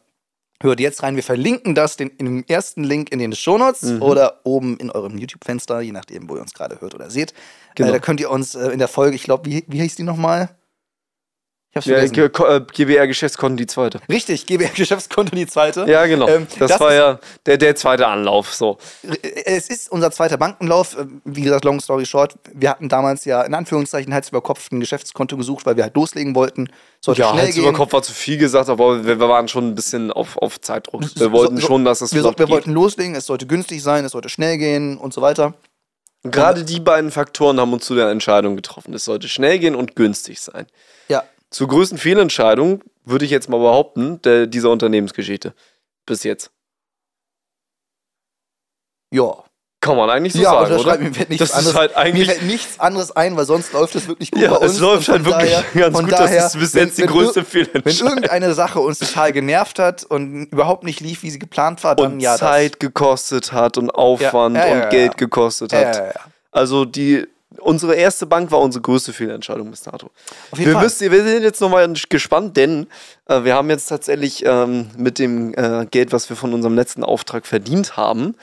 [0.61, 1.15] hört jetzt rein.
[1.15, 4.01] Wir verlinken das den, in dem ersten Link in den Shownotes Mhm.
[4.01, 7.33] oder oben in eurem YouTube-Fenster, je nachdem, wo ihr uns gerade hört oder seht.
[7.75, 7.89] Genau.
[7.89, 10.03] Äh, da könnt ihr uns äh, in der Folge, ich glaube, wie, wie hieß die
[10.03, 10.49] nochmal?
[11.77, 12.13] Ich hab's Ja, vergessen.
[12.13, 13.99] G Ko- äh, GBR Geschäftskonten die zweite.
[14.07, 15.83] Richtig, GBR Geschäftskonto die zweite.
[15.89, 16.25] Ja, genau.
[16.29, 18.53] Ähm, das, das war ja der, der zweite Anlauf.
[18.53, 18.77] So.
[19.43, 20.95] Es ist unser zweiter Bankenlauf.
[20.97, 24.71] Ähm, Wie gesagt, long story short, wir hatten damals ja in Anführungszeichen Hals über Kopf
[24.71, 26.69] ein Geschäftskonto gesucht, weil wir halt loslegen wollten.
[27.01, 27.65] Sollte Ja, Hals gehen.
[27.65, 30.61] über Kopf war zu viel gesagt, aber wir, wir waren schon ein bisschen auf, auf
[30.61, 31.03] Zeitdruck.
[31.15, 34.05] Wir wollten so- schon, dass es wir, flott wir wollten loslegen, es sollte günstig sein,
[34.05, 35.53] es sollte schnell gehen und so weiter.
[36.23, 38.93] Gerade die beiden Faktoren haben uns zu der Entscheidung getroffen.
[38.93, 40.65] Es sollte schnell gehen und günstig sein.
[41.55, 45.53] Zur größten Fehlentscheidung würde ich jetzt mal behaupten, der, dieser Unternehmensgeschichte.
[46.05, 46.51] Bis jetzt.
[49.09, 49.41] ja.
[49.81, 50.97] Kann man eigentlich so ja, sagen, das oder?
[50.97, 53.71] mir fällt nichts das anderes, ist halt eigentlich mir fällt nichts anderes ein, weil sonst
[53.71, 54.79] läuft es wirklich gut Ja, bei es uns.
[54.81, 56.11] läuft und halt wirklich ganz von gut.
[56.13, 58.07] Das Daher, ist bis wenn- jetzt die größte ir- Wenn Fehlentscheidung.
[58.09, 62.13] irgendeine Sache uns total genervt hat und überhaupt nicht lief, wie sie geplant war, dann
[62.13, 64.89] und ja, Zeit gekostet hat und Aufwand Ja, ja, und.
[64.89, 65.85] Geld gekostet das.
[65.85, 65.95] hat.
[65.97, 66.19] Ja, ja, ja.
[66.51, 67.27] Also die
[67.59, 70.09] unsere erste Bank war unsere größte Fehlentscheidung bis dato.
[70.53, 72.87] Wir, ihr, wir sind jetzt nochmal gespannt, denn
[73.25, 77.03] äh, wir haben jetzt tatsächlich ähm, mit dem äh, Geld, was wir von unserem letzten
[77.03, 78.35] Auftrag verdient haben,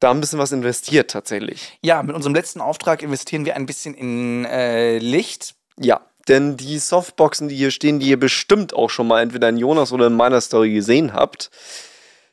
[0.00, 1.78] da ein bisschen was investiert tatsächlich.
[1.82, 5.54] Ja, mit unserem letzten Auftrag investieren wir ein bisschen in äh, Licht.
[5.78, 9.56] Ja, denn die Softboxen, die hier stehen, die ihr bestimmt auch schon mal entweder in
[9.56, 11.50] Jonas oder in meiner Story gesehen habt,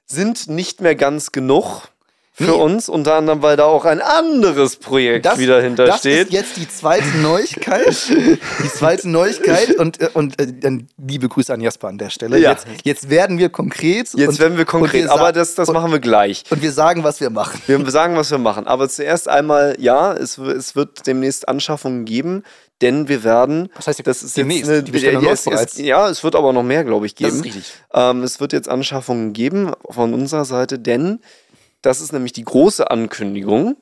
[0.05, 1.87] sind nicht mehr ganz genug
[2.35, 2.49] für Nee.
[2.49, 6.27] uns, unter anderem, weil da auch ein anderes Projekt Das, wieder das hintersteht.
[6.27, 8.09] ist jetzt die zweite Neuigkeit.
[8.09, 12.39] die zweite Neuigkeit und, äh, und äh, dann liebe Grüße an Jasper an der Stelle.
[12.39, 12.51] Ja.
[12.51, 14.09] Jetzt, jetzt werden wir konkret.
[14.15, 16.43] Jetzt und, werden wir konkret, wir aber das, das und, machen wir gleich.
[16.49, 17.61] und wir sagen, was wir machen.
[17.67, 18.65] Wir sagen, was wir machen.
[18.65, 22.41] Aber zuerst einmal, ja, es, es wird demnächst Anschaffungen geben,
[22.81, 23.69] denn wir werden.
[23.75, 24.69] Was heißt das ist demnächst?
[24.69, 27.37] Eine, Die ja, es, es, ja, es wird aber noch mehr, glaube ich, Das geben.
[27.37, 27.73] ist richtig.
[27.93, 31.19] Ähm, es wird jetzt Anschaffungen geben von unserer Seite, denn
[31.83, 33.77] das ist nämlich die große Ankündigung.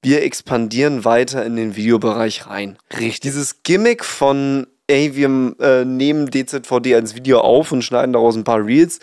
[0.00, 2.78] Wir expandieren weiter in den Videobereich rein.
[2.92, 3.20] Richtig.
[3.20, 8.44] Dieses Gimmick von, ey, wir äh, nehmen DZVD als Video auf und schneiden daraus ein
[8.44, 9.00] paar Reels,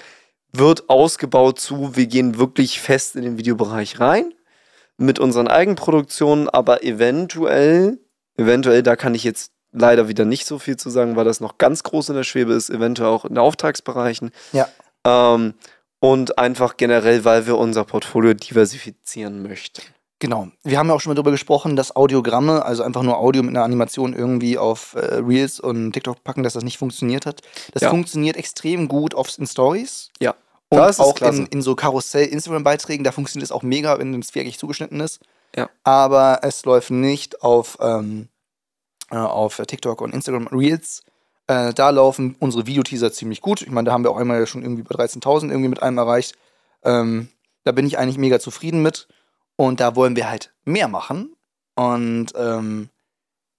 [0.54, 4.34] wird ausgebaut zu, wir gehen wirklich fest in den Videobereich rein
[4.98, 8.00] mit unseren Eigenproduktionen, aber eventuell,
[8.38, 11.58] eventuell, da kann ich jetzt leider wieder nicht so viel zu sagen, weil das noch
[11.58, 14.32] ganz groß in der Schwebe ist, eventuell auch in Auftragsbereichen.
[14.54, 14.70] Ja.
[15.06, 15.56] Ähm,
[16.00, 19.82] und einfach generell, weil wir unser Portfolio diversifizieren möchten.
[20.20, 20.48] Genau.
[20.64, 23.52] Wir haben ja auch schon mal darüber gesprochen, dass Audiogramme, also einfach nur Audio mit
[23.56, 27.42] einer Animation irgendwie auf äh, Reels und TikTok packen, dass das nicht funktioniert hat.
[27.74, 27.90] Das Ja.
[27.90, 30.10] funktioniert extrem gut auf, in Stories.
[30.22, 30.36] Ja.
[30.70, 34.34] Und Das ist auch in, in so Karussell-Instagram-Beiträgen, da funktioniert es auch mega, wenn es
[34.34, 35.20] wirklich zugeschnitten ist.
[35.56, 35.70] Ja.
[35.84, 38.30] Aber es läuft nicht auf, ähm,
[39.12, 41.04] äh, auf TikTok und Instagram Reels.
[41.48, 43.62] Äh, da laufen unsere Videoteaser ziemlich gut.
[43.62, 46.36] Ich meine, da haben wir auch einmal schon irgendwie bei 13.000 irgendwie mit einem erreicht.
[46.84, 47.30] Ähm,
[47.64, 49.08] da bin ich eigentlich mega zufrieden mit.
[49.56, 51.36] Und da wollen wir halt mehr machen.
[51.76, 52.90] Und ähm,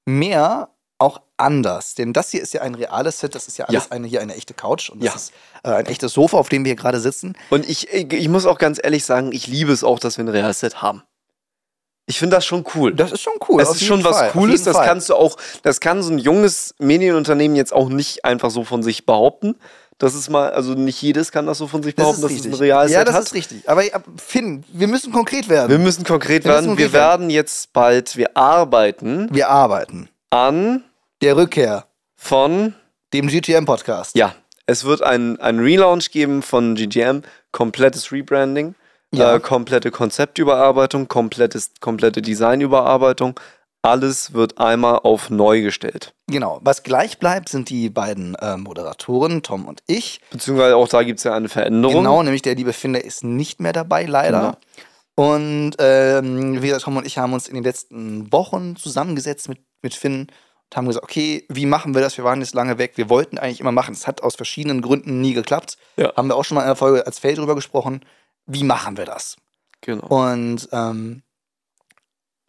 [0.05, 1.95] mehr auch anders.
[1.95, 3.35] Denn das hier ist ja ein reales Set.
[3.35, 3.91] Das ist ja alles Ja.
[3.93, 4.89] Eine, hier eine echte Couch.
[4.91, 5.15] Und das Ja.
[5.15, 5.33] ist
[5.65, 7.37] äh, ein echtes Sofa, auf dem wir hier gerade sitzen.
[7.51, 10.25] Und ich, ich, ich muss auch ganz ehrlich sagen, ich liebe es auch, dass wir
[10.25, 11.03] ein Realset haben.
[12.07, 12.95] Ich finde das schon cool.
[12.95, 13.59] Das ist schon cool.
[13.59, 14.87] Das ist schon was Fall, auf Cooles, das Fall.
[14.87, 18.83] kannst du auch, das kann so ein junges Medienunternehmen jetzt auch nicht einfach so von
[18.85, 19.57] sich behaupten.
[19.99, 22.31] Das ist mal, also nicht jedes kann das so von sich Das behaupten, ist dass
[22.33, 22.53] richtig.
[22.53, 23.23] es ein Realset ja, das hat.
[23.25, 23.69] ist richtig.
[23.69, 23.83] Aber
[24.19, 25.71] Finn, wir müssen konkret werden.
[25.71, 26.79] wir müssen konkret Wir müssen werden.
[26.79, 27.21] Wir konkret werden.
[27.23, 30.09] werden jetzt bald, wir arbeiten Wir arbeiten.
[30.31, 30.85] an
[31.23, 32.75] Der Rückkehr, von,
[33.15, 34.15] dem GTM-Podcast.
[34.17, 34.35] ja,
[34.67, 38.75] es wird ein, ein Relaunch geben von GGM, komplettes Rebranding,
[39.19, 39.35] Ja.
[39.35, 43.39] äh, komplette Konzeptüberarbeitung, komplettes, komplette Designüberarbeitung.
[43.83, 46.13] Alles wird einmal auf neu gestellt.
[46.27, 46.59] Genau.
[46.63, 50.21] Was gleich bleibt, sind die beiden äh, Moderatoren, Tom und ich.
[50.31, 51.99] Beziehungsweise auch da gibt es ja eine Veränderung.
[51.99, 54.41] Genau, nämlich der liebe Finder ist nicht mehr dabei, leider.
[54.41, 54.57] Genau.
[55.17, 59.61] Und ähm, wie gesagt, Tom und ich haben uns in den letzten Wochen zusammengesetzt mit,
[59.83, 60.27] mit Finn
[60.71, 62.17] und haben gesagt, okay, wie machen wir das?
[62.19, 62.93] Wir waren jetzt lange weg.
[62.97, 63.95] Wir wollten eigentlich immer machen.
[63.95, 65.79] Es hat aus verschiedenen Gründen nie geklappt.
[65.97, 66.13] Ja.
[66.17, 68.01] Haben wir auch schon mal in der Folge als Feld drüber gesprochen.
[68.47, 69.37] Wie machen wir das?
[69.81, 70.07] Genau.
[70.07, 71.23] Und ähm,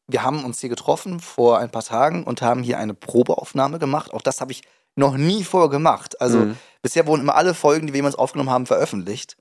[0.07, 4.13] wir haben uns hier getroffen vor ein paar Tagen und haben hier eine Probeaufnahme gemacht.
[4.13, 4.61] Auch das habe ich
[4.95, 6.19] noch nie vorher gemacht.
[6.21, 6.57] Also Mhm.
[6.81, 9.35] bisher wurden immer alle Folgen, die wir jemals aufgenommen haben, veröffentlicht.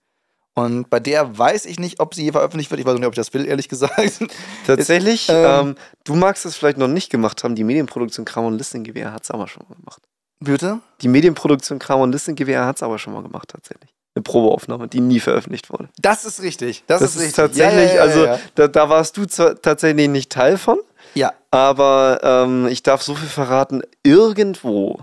[0.54, 2.80] Und bei der weiß ich nicht, ob sie je veröffentlicht wird.
[2.80, 4.24] Ich weiß auch nicht, ob ich das will, ehrlich gesagt.
[4.66, 8.56] Tatsächlich, ähm, ähm, du magst es vielleicht noch nicht gemacht haben, die Medienproduktion Kram und
[8.58, 10.02] Listing GWR hat es aber schon mal gemacht.
[10.40, 10.80] Bitte?
[11.02, 13.94] Die Medienproduktion Kram und Listing GWR hat es aber schon mal gemacht, tatsächlich.
[14.16, 15.90] Eine Probeaufnahme, die nie veröffentlicht wurde.
[16.00, 16.84] Das ist richtig.
[16.86, 17.36] Das, Das, ist richtig.
[17.36, 20.78] tatsächlich, ja, ja, ja, also Da, da warst du zwar tatsächlich nicht Teil von,
[21.14, 21.34] ja.
[21.50, 25.00] aber ähm, ich darf so viel verraten, irgendwo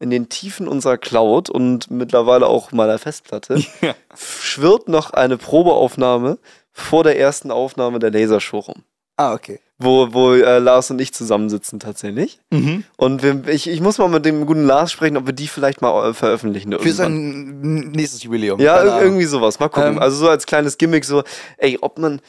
[0.00, 3.62] in den Tiefen unserer Cloud und mittlerweile auch meiner Festplatte
[4.16, 6.38] schwirrt noch eine Probeaufnahme
[6.72, 8.82] vor der ersten Aufnahme der Lasershow rum.
[9.16, 9.60] Ah, okay.
[9.82, 12.38] Wo, wo äh, Lars und ich zusammensitzen tatsächlich.
[12.50, 12.84] Mhm.
[12.98, 15.80] Und wir, ich, ich muss mal mit dem guten Lars sprechen, ob wir die vielleicht
[15.80, 16.70] mal äh, veröffentlichen.
[16.72, 16.96] Für irgendwann.
[16.96, 18.60] sein nächstes Jubiläum.
[18.60, 19.58] Ja, irgendwie sowas.
[19.58, 19.94] Mal gucken.
[19.94, 21.22] Ähm, also so als kleines Gimmick, so,
[21.56, 22.20] ey, ob man.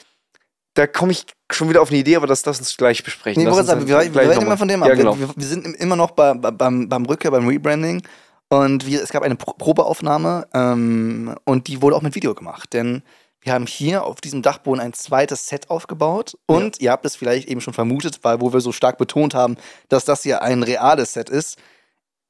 [0.76, 3.44] Da komme ich schon wieder auf eine Idee, aber das lass uns gleich besprechen.
[3.44, 4.98] Nee, Lass uns sagen, wir, wir werden immer von dem Ja, ab.
[4.98, 5.20] genau.
[5.20, 8.02] Wir, wir sind im- immer noch bei, bei- beim, beim Rückkehr, beim Rebranding.
[8.48, 12.72] Und wir, es gab eine Pro Probeaufnahme ähm, und die wurde auch mit Video gemacht.
[12.72, 13.04] Denn
[13.42, 16.38] wir haben hier auf diesem Dachboden ein zweites Set aufgebaut.
[16.46, 19.58] Und ihr habt es vielleicht eben schon vermutet, weil wo wir so stark betont haben,
[19.90, 21.58] dass das hier ein reales Set ist.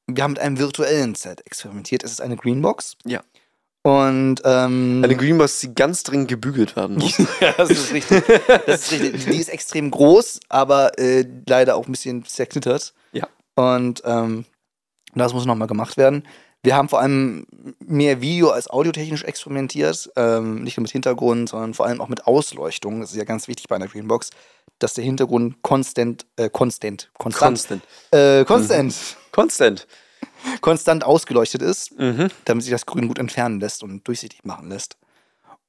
[0.07, 2.03] Wir haben mit einem virtuellen Set experimentiert.
[2.03, 2.95] Es ist eine Greenbox.
[3.05, 3.22] Ja.
[3.84, 7.18] Und ähm, Eine Greenbox, die ganz dringend gebügelt werden muss.
[7.39, 8.24] ja, das ist richtig.
[8.66, 9.26] Das ist richtig.
[9.26, 12.93] Die ist extrem groß, aber äh, leider auch ein bisschen zerknittert.
[13.12, 13.28] Ja.
[13.55, 14.45] Und ähm,
[15.16, 16.28] das muss nochmal gemacht werden.
[16.64, 17.47] Wir haben vor allem
[17.80, 20.12] mehr Video als audiotechnisch experimentiert.
[20.16, 23.01] Ähm, nicht nur mit Hintergrund, sondern vor allem auch mit Ausleuchtung.
[23.01, 24.30] Das ist ja ganz wichtig bei einer Greenbox,
[24.78, 27.84] dass der Hintergrund konstant, äh, konstant, konstant, Constant.
[28.12, 28.95] äh, konstant,
[29.32, 29.88] Constant.
[30.62, 32.28] konstant ausgeleuchtet ist Mhm.
[32.45, 34.97] damit sich das Grün gut entfernen lässt und durchsichtig machen lässt.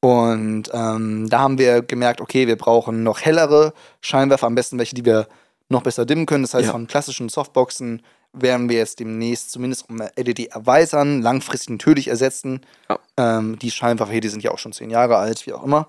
[0.00, 4.94] Und ähm, da haben wir gemerkt, okay, wir brauchen noch hellere Scheinwerfer, am besten welche,
[4.96, 5.28] die wir
[5.68, 6.42] noch besser dimmen können.
[6.44, 6.72] Das heißt, Ja.
[6.72, 12.60] von klassischen Softboxen werden wir jetzt demnächst zumindest um LED erweitern, langfristig natürlich ersetzen.
[12.88, 12.98] Ja.
[13.16, 15.88] Ähm, die Scheinwerfer hier, die sind ja auch schon zehn Jahre alt, wie auch immer.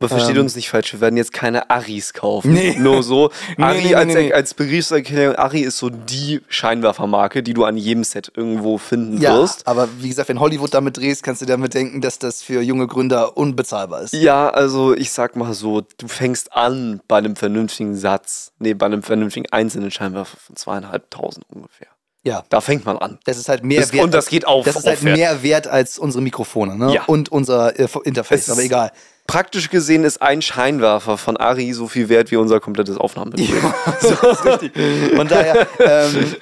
[0.00, 0.42] Aber versteht Ähm.
[0.42, 2.54] uns nicht falsch, wir werden jetzt keine Aris kaufen.
[2.54, 2.74] Nee.
[2.78, 3.30] Nur so.
[3.58, 7.76] Nee, Ari nee, als, nee, als Begriffserklärung, Ari ist so die Scheinwerfermarke, die du an
[7.76, 9.66] jedem Set irgendwo finden Ja, wirst.
[9.66, 12.86] aber wie gesagt, wenn Hollywood damit drehst, kannst du damit denken, dass das für junge
[12.86, 14.14] Gründer unbezahlbar ist.
[14.14, 18.86] Ja, also ich sag mal so, du fängst an bei einem vernünftigen Satz, nee, bei
[18.86, 21.88] einem vernünftigen einzelnen Scheinwerfer von zweieinhalbtausend ungefähr.
[22.22, 22.44] Ja.
[22.50, 23.18] Da fängt man an.
[23.24, 24.04] Das ist halt mehr Das- wert.
[24.04, 26.92] und das geht auf- Das ist halt mehr wert als unsere Mikrofone ne?
[26.94, 27.04] Ja.
[27.04, 28.42] und unser äh, Interface.
[28.48, 28.92] Es Aber egal.
[29.30, 33.48] Praktisch gesehen ist ein Scheinwerfer von Ari so viel wert wie unser komplettes Aufnahmebild.
[35.14, 36.34] Von daher, ähm,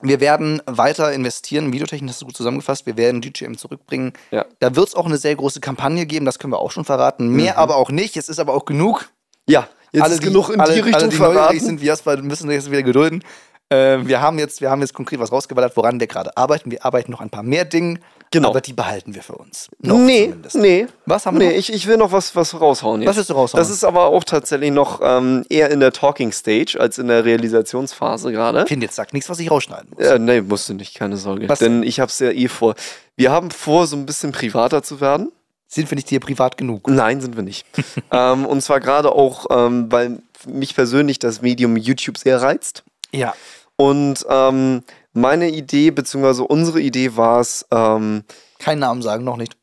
[0.00, 1.74] wir werden weiter investieren.
[1.74, 2.86] Videotechnik hast du gut zusammengefasst.
[2.86, 4.14] Wir werden GGM zurückbringen.
[4.30, 4.46] Ja.
[4.60, 7.28] Da wird es auch eine sehr große Kampagne geben, das können wir auch schon verraten.
[7.28, 8.16] Mehr aber auch nicht.
[8.16, 9.10] Es ist aber auch genug.
[9.46, 11.60] Ja, jetzt alle, ist genug in alle, die Richtung alle, die verraten.
[11.60, 13.22] sind wie Jasper, müssen sich jetzt wieder gedulden.
[13.68, 16.70] Ähm, wir, haben jetzt, wir haben jetzt konkret was rausgeballert, woran wir gerade arbeiten.
[16.70, 17.98] Wir arbeiten noch ein paar mehr Dinge,
[18.30, 18.50] Genau.
[18.50, 19.68] aber die behalten wir für uns.
[19.80, 20.56] Noch nee, zumindest.
[20.56, 20.86] nee.
[21.06, 21.58] Was haben wir Nee, noch?
[21.58, 23.08] ich, ich will noch was, was raushauen jetzt.
[23.10, 23.58] Was willst du raushauen?
[23.60, 27.24] Das ist aber auch tatsächlich noch ähm, eher in der Talking Stage als in der
[27.24, 28.62] Realisationsphase gerade.
[28.62, 30.04] Ich finde, jetzt sagt nichts, was ich rausschneiden muss.
[30.04, 31.48] Ja, nee, musst du nicht, keine Sorge.
[31.48, 32.74] Was Denn ich hab's ja eh vor.
[33.16, 35.32] Wir haben vor, so ein bisschen privater zu werden.
[35.68, 36.88] Sind wir nicht dir privat genug?
[36.88, 37.66] Nein, sind wir nicht.
[38.12, 42.84] ähm, und zwar gerade auch, ähm, weil mich persönlich das Medium YouTube sehr reizt.
[43.12, 43.34] Ja.
[43.76, 48.24] Und ähm, meine Idee, beziehungsweise unsere Idee war es, ähm,
[48.58, 49.56] Keinen Namen sagen, noch nicht.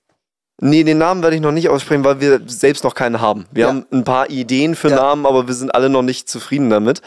[0.61, 3.45] Nee, den Namen werde ich noch nicht aussprechen, weil wir selbst noch keinen haben.
[3.51, 3.67] Wir Ja.
[3.69, 4.97] haben ein paar Ideen für Ja.
[4.97, 7.01] Namen, aber wir sind alle noch nicht zufrieden damit.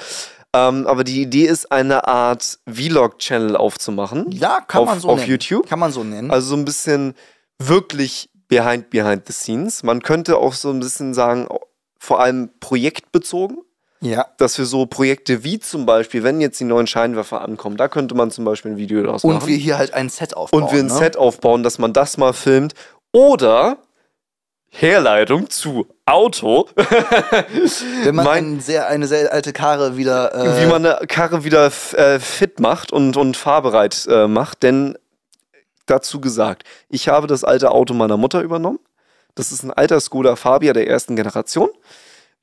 [0.53, 4.31] Ähm, aber die Idee ist, eine Art Vlog-Channel aufzumachen.
[4.33, 5.31] Ja, kann auf, man so Auf nennen.
[5.31, 5.69] YouTube.
[5.69, 6.31] Kann man so nennen.
[6.31, 7.15] Also so ein bisschen
[7.59, 9.83] wirklich behind, behind the scenes.
[9.83, 11.47] Man könnte auch so ein bisschen sagen,
[11.99, 13.59] vor allem projektbezogen.
[14.01, 14.27] Ja.
[14.39, 18.15] Dass wir so Projekte wie zum Beispiel, wenn jetzt die neuen Scheinwerfer ankommen, da könnte
[18.15, 19.37] man zum Beispiel ein Video daraus machen.
[19.37, 20.63] Und wir hier halt ein Set aufbauen.
[20.65, 20.95] und wir ein ne?
[20.95, 22.75] Set aufbauen, dass man das mal filmt.
[23.13, 23.79] Oder
[24.69, 26.69] Herleitung zu Auto,
[28.05, 30.35] Wenn man mein- ein sehr, eine sehr alte Karre wieder.
[30.35, 34.63] Äh, wie man eine Karre wieder äh, fit macht und, und fahrbereit äh, macht.
[34.63, 34.99] Denn
[35.87, 38.79] dazu gesagt, ich habe das alte Auto meiner Mutter übernommen.
[39.35, 41.71] Das ist ein alter Skoda Fabia der ersten Generation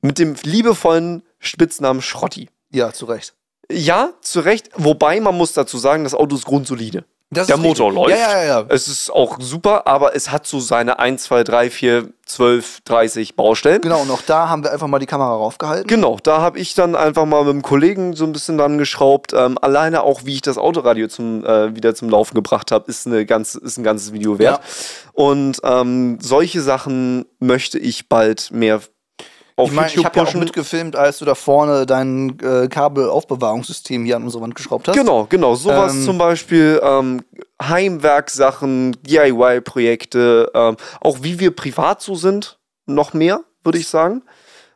[0.00, 2.48] mit dem liebevollen Spitznamen Schrotti.
[2.70, 3.34] Ja, zu Recht.
[3.70, 4.70] Ja, zu Recht.
[4.76, 7.04] Wobei man muss dazu sagen, das Auto ist grundsolide.
[7.30, 8.06] Das Der ist Motor richtig.
[8.08, 8.20] läuft.
[8.20, 8.60] Ja, ja, ja.
[8.60, 8.66] ja.
[8.68, 13.36] Es ist auch super, aber es hat so seine 1, 2, 3, 4, 12, 30
[13.36, 13.80] Baustellen.
[13.80, 15.86] Genau, und auch da haben wir einfach mal die Kamera raufgehalten.
[15.86, 19.32] Genau, da habe ich dann einfach mal mit einem Kollegen so ein bisschen dran geschraubt.
[19.32, 23.06] Ähm, alleine auch, wie ich das Autoradio zum, äh, wieder zum Laufen gebracht habe, ist,
[23.06, 24.60] eine ganz, ist ein ganzes Video wert.
[25.12, 28.80] Und ähm, solche Sachen möchte ich bald mehr
[29.56, 34.04] auf Ich meine, ich habe ja auch mitgefilmt, als du da vorne dein äh, Kabelaufbewahrungssystem
[34.04, 34.96] hier an unsere Wand geschraubt hast.
[34.96, 35.54] Genau, genau.
[35.54, 37.22] Sowas Ähm, zum Beispiel, ähm,
[37.62, 44.22] Heimwerksachen, DIY-Projekte, ähm, auch wie wir privat so sind, noch mehr, würde ich sagen.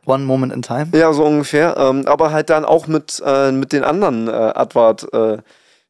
[0.05, 0.87] One Moment in Time.
[0.93, 1.75] Ja, so ungefähr.
[1.77, 5.13] Ähm, aber halt dann auch mit, äh, mit den anderen äh, Advart.
[5.13, 5.39] Äh,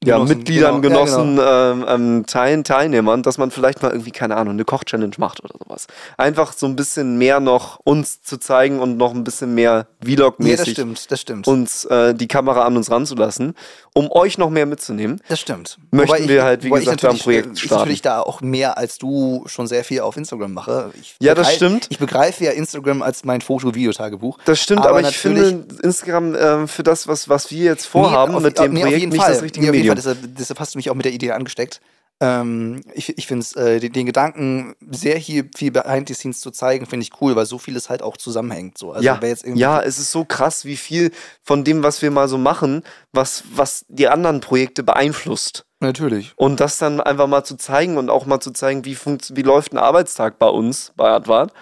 [0.03, 0.99] ja, Genossen, Mitgliedern, genau.
[0.99, 5.15] Ja, Genossen, ähm, ähm, Teilen, Teilnehmern, dass man vielleicht mal irgendwie, keine Ahnung, eine Koch-Challenge
[5.17, 5.87] macht oder sowas.
[6.17, 10.15] Einfach so ein bisschen mehr noch uns zu zeigen und noch ein bisschen mehr Nee,
[10.15, 11.47] das Vlog-mäßig stimmt, das stimmt.
[11.47, 13.55] uns äh, die Kamera an uns ranzulassen,
[13.93, 15.19] um euch noch mehr mitzunehmen.
[15.27, 15.77] Das stimmt.
[15.91, 17.79] Möchten wir halt, wie wobei ich gesagt, da ein natürlich, Projekt äh, Ich starten.
[17.81, 20.91] natürlich da auch mehr als du schon sehr viel auf Instagram mache.
[21.01, 21.87] Ich Ja, das stimmt.
[21.89, 24.37] Ich begreife ja Instagram als mein Foto-Videotagebuch.
[24.45, 28.31] Das stimmt, aber, ich natürlich- finde Instagram äh, für das, was, was wir jetzt vorhaben
[28.31, 29.33] Nee, auf- mit dem nee, Projekt, nicht Fall.
[29.33, 30.01] das richtige nee, auf jeden.
[30.01, 30.15] Fall.
[30.15, 31.81] Deshalb, deshalb hast du mich auch mit der Idee angesteckt.
[32.21, 36.41] Ähm, ich ich finde es, äh, den, den Gedanken, sehr hier viel behind the scenes
[36.41, 38.77] zu zeigen, finde ich cool, weil so vieles halt auch zusammenhängt.
[38.77, 38.91] So.
[38.91, 41.11] Also ja, wer jetzt irgendwie ja, es ist so krass, wie viel
[41.43, 42.83] von dem, was wir mal so machen,
[43.13, 45.65] was, was die anderen Projekte beeinflusst.
[45.79, 46.33] Natürlich.
[46.35, 49.71] Und das dann einfach mal zu zeigen und auch mal zu zeigen, wie, wie läuft
[49.71, 51.53] ein Arbeitstag bei uns, bei Advart.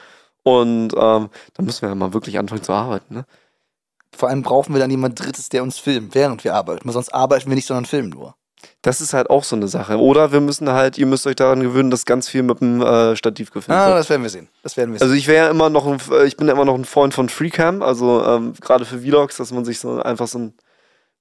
[0.42, 3.14] Und ähm, da müssen wir ja mal wirklich anfangen zu arbeiten.
[3.14, 3.26] Ne?
[4.18, 6.92] Vor allem brauchen wir dann jemand Drittes, der uns filmt, während wir arbeiten.
[6.92, 8.36] Sonst arbeiten wir nicht, sondern filmen nur.
[8.82, 9.98] Das ist halt auch so eine Sache.
[10.00, 13.16] Oder wir müssen halt, ihr müsst euch daran gewöhnen, dass ganz viel mit dem äh,
[13.16, 14.00] Stativ gefilmt Ah, wird.
[14.00, 14.48] das werden wir sehen.
[14.64, 15.06] Das werden wir sehen.
[15.08, 17.14] Also ich wäre ja immer noch ein, äh, ich bin ja immer noch ein Freund
[17.14, 20.54] von Freecam, also ähm, gerade für Vlogs, dass man sich so einfach so ein,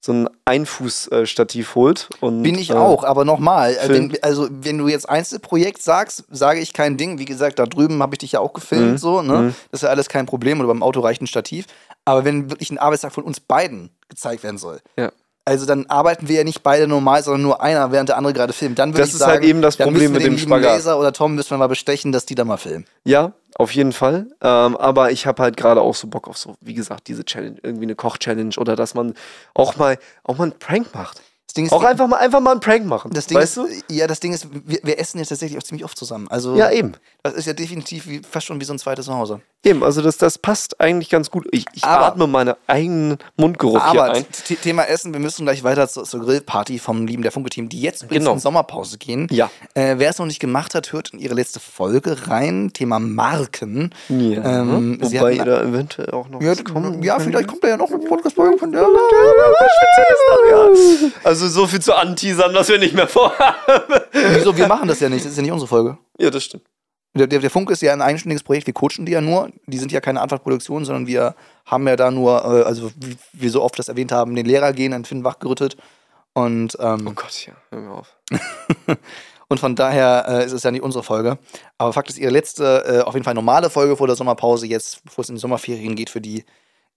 [0.01, 2.09] so ein Einfußstativ holt.
[2.21, 6.25] Und, Bin ich äh, auch, aber nochmal, äh, wenn, also wenn du jetzt Einzelprojekt sagst,
[6.31, 7.19] sage ich kein Ding.
[7.19, 8.99] Wie gesagt, da drüben habe ich dich ja auch gefilmt, Mhm.
[8.99, 9.33] so, ne?
[9.39, 9.55] Mhm.
[9.71, 11.67] Das ist ja alles kein Problem oder beim Auto reicht ein Stativ.
[12.07, 15.13] Aber wenn wirklich ein Arbeitstag von uns beiden gezeigt werden soll, Ja.
[15.45, 18.53] also dann arbeiten wir ja nicht beide normal, sondern nur einer, während der andere gerade
[18.53, 18.79] filmt.
[18.79, 20.77] Dann würde Das ich ist sagen, halt eben das Problem mit dem Spagat.
[20.77, 22.87] Laser oder Tom müssen wir mal bestechen, dass die da mal filmen.
[23.05, 24.29] Ja, auf jeden Fall.
[24.41, 27.57] Ähm, aber ich habe halt gerade auch so Bock auf so, wie gesagt, diese Challenge,
[27.63, 29.15] irgendwie eine Koch-Challenge oder dass man
[29.55, 31.21] auch mal, auch mal einen Prank macht.
[31.49, 33.13] Das Ding ist, Auch einfach mal, einfach mal einen Prank machen.
[33.15, 33.95] das Ding weißt ist, du?
[33.95, 36.27] ja, das Ding ist, wir, wir essen jetzt tatsächlich auch ziemlich oft zusammen.
[36.29, 36.93] Also Ja, eben.
[37.23, 39.41] das ist ja definitiv wie, fast schon wie so ein zweites Zuhause.
[39.67, 41.47] Eben, also das, das passt eigentlich ganz gut.
[41.51, 44.25] Ich, ich Aber- atme meinen eigenen Mundgeruch hier Aber ein.
[44.31, 47.81] t- Thema Essen, wir müssen gleich weiter zur, zur Grillparty vom lieben der Funke-Team, die
[47.81, 48.35] jetzt Genau.
[48.35, 49.27] in Sommerpause gehen.
[49.31, 49.51] Ja.
[49.75, 52.71] Äh, Wer es noch nicht gemacht hat, hört in ihre letzte Folge rein.
[52.73, 53.93] Thema Marken.
[54.09, 57.77] Ähm, sie Wobei ihr da eventuell auch noch Ja, kommen ja vielleicht kommt da ja
[57.77, 58.87] noch eine Podcast-Folge von der.
[61.25, 63.95] Also so viel zu anteasern, was wir nicht mehr vorhaben.
[64.13, 64.57] Wieso?
[64.57, 65.25] Wir machen das ja nicht.
[65.25, 65.99] Das ist ja nicht unsere Folge.
[66.19, 66.65] Ja, das stimmt.
[67.17, 68.67] Der, der, Funke ist ja ein eigenständiges Projekt.
[68.67, 69.51] Wir coachen die ja nur.
[69.67, 73.51] Die sind ja keine Antwortproduktion, sondern wir haben ja da nur, äh, also wie wir
[73.51, 75.77] so oft das erwähnt haben, den Lehrer gehen, einen Finn wachgerüttet.
[76.33, 78.17] Und ähm, Oh Gott, ja, hör mir auf.
[79.49, 81.39] Und von daher äh, ist es ja nicht unsere Folge.
[81.79, 85.05] Aber Fakt ist, ihre letzte, äh, auf jeden Fall normale Folge vor der Sommerpause, jetzt,
[85.05, 86.45] bevor es in die Sommerferien geht für die,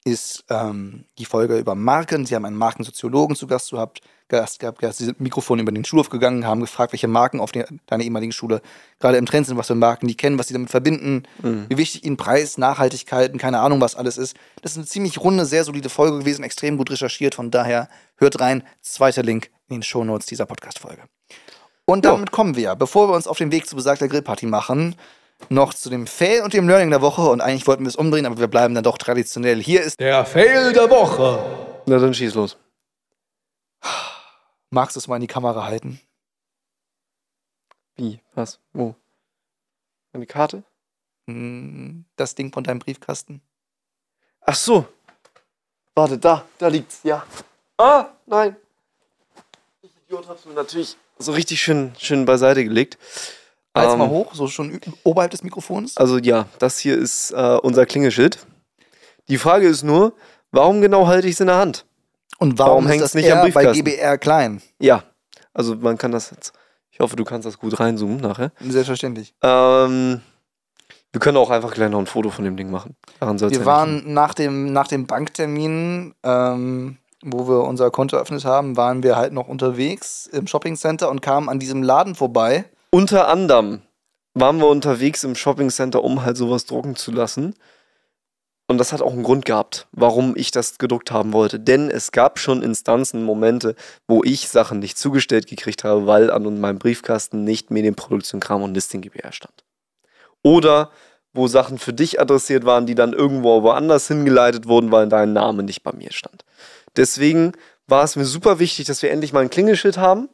[0.05, 2.25] ist ähm, die Folge über Marken.
[2.25, 4.01] Sie haben einen Markensoziologen zu Gast gehabt.
[4.29, 7.67] Gast gehabt, Sie sind Mikrofon über den Schulhof gegangen, haben gefragt, welche Marken auf der,
[7.87, 8.61] deiner ehemaligen Schule
[8.99, 11.23] gerade im Trend sind, was für Marken die kennen, was sie damit verbinden,
[11.67, 14.37] wie wichtig ihnen Preis, Nachhaltigkeiten, keine Ahnung, was alles ist.
[14.61, 17.33] Das ist eine ziemlich runde, sehr solide Folge gewesen, extrem gut recherchiert.
[17.33, 18.63] Von daher hört rein.
[18.81, 21.01] Zweiter Link in den Shownotes dieser Podcast-Folge.
[21.85, 24.95] Und damit kommen wir, bevor wir uns auf den Weg zu besagter Grillparty machen,
[25.47, 27.21] noch zu dem Fail und dem Learning der Woche.
[27.21, 29.61] Und eigentlich wollten wir es umdrehen, aber wir bleiben dann doch traditionell.
[29.61, 31.81] Hier ist, Der Fail der Woche.
[31.85, 32.57] Na dann schieß los.
[34.69, 35.99] magst du es mal in die Kamera halten?
[37.95, 38.19] Wie?
[38.35, 38.59] Was?
[38.73, 38.95] Wo?
[40.13, 40.63] Eine Karte?
[41.27, 43.41] Hm, Das Ding von deinem Briefkasten.
[44.41, 44.85] Ach so.
[45.95, 47.25] Warte, da, da liegt's, ja.
[47.77, 48.55] Ah, nein.
[49.81, 52.97] Ich Idiot hab's mir natürlich so richtig schön, schön beiseite gelegt.
[53.79, 55.97] Halt's Ähm, mal hoch, so schon oberhalb des Mikrofons.
[55.97, 58.45] Also ja, das hier ist äh, unser Klingelschild.
[59.27, 60.13] Die Frage ist nur,
[60.51, 61.85] warum genau halte ich es in der Hand?
[62.39, 63.83] Und warum, warum ist hängt's das nicht am R bei Briefkasten?
[63.83, 64.61] GBR klein?
[64.79, 65.03] Ja,
[65.53, 66.53] also man kann das jetzt.
[66.91, 68.51] Ich hoffe, du kannst das gut reinzoomen nachher.
[68.59, 69.33] Selbstverständlich.
[69.41, 70.21] Ähm,
[71.11, 72.95] wir können auch einfach gleich noch ein Foto von dem Ding machen.
[73.19, 78.45] Daran Wir ja waren nach dem, nach dem Banktermin, ähm, wo wir unser Konto eröffnet
[78.45, 82.65] haben, waren wir halt noch unterwegs im Shoppingcenter und kamen an diesem Laden vorbei.
[82.91, 83.81] Unter anderem
[84.33, 87.55] waren wir unterwegs im Shoppingcenter, um halt sowas drucken zu lassen.
[88.67, 91.59] Und das hat auch einen Grund gehabt, warum ich das gedruckt haben wollte.
[91.59, 93.75] Denn es gab schon Instanzen, Momente,
[94.07, 98.75] wo ich Sachen nicht zugestellt gekriegt habe, weil an meinem Briefkasten nicht Medienproduktion, Kram und
[98.75, 99.63] Listing GbR stand.
[100.43, 100.91] Oder
[101.33, 105.63] wo Sachen für dich adressiert waren, die dann irgendwo woanders hingeleitet wurden, weil dein Name
[105.63, 106.45] nicht bei mir stand.
[106.95, 107.53] Deswegen
[107.87, 110.29] war es mir super wichtig, dass wir endlich mal ein Klingelschild haben.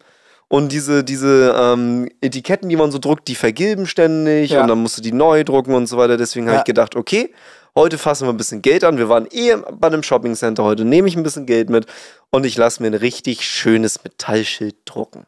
[0.47, 4.61] Und diese, diese ähm, Etiketten, die man so druckt, die vergilben ständig Ja.
[4.61, 6.17] und dann musst du die neu drucken und so weiter.
[6.17, 6.61] Deswegen habe Ja.
[6.61, 7.33] ich gedacht, okay,
[7.75, 8.97] heute fassen wir ein bisschen Geld an.
[8.97, 10.63] Wir waren eh bei einem Shoppingcenter.
[10.63, 11.87] Heute nehme ich ein bisschen Geld mit
[12.29, 15.25] und ich lasse mir ein richtig schönes Metallschild drucken.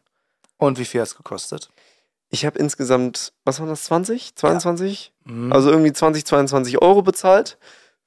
[0.58, 1.70] Und wie viel hat es gekostet?
[2.30, 4.36] Ich habe insgesamt, was waren das, 20?
[4.36, 5.14] 22?
[5.24, 5.52] Mhm.
[5.52, 7.58] Also irgendwie 20, 22 Euro bezahlt.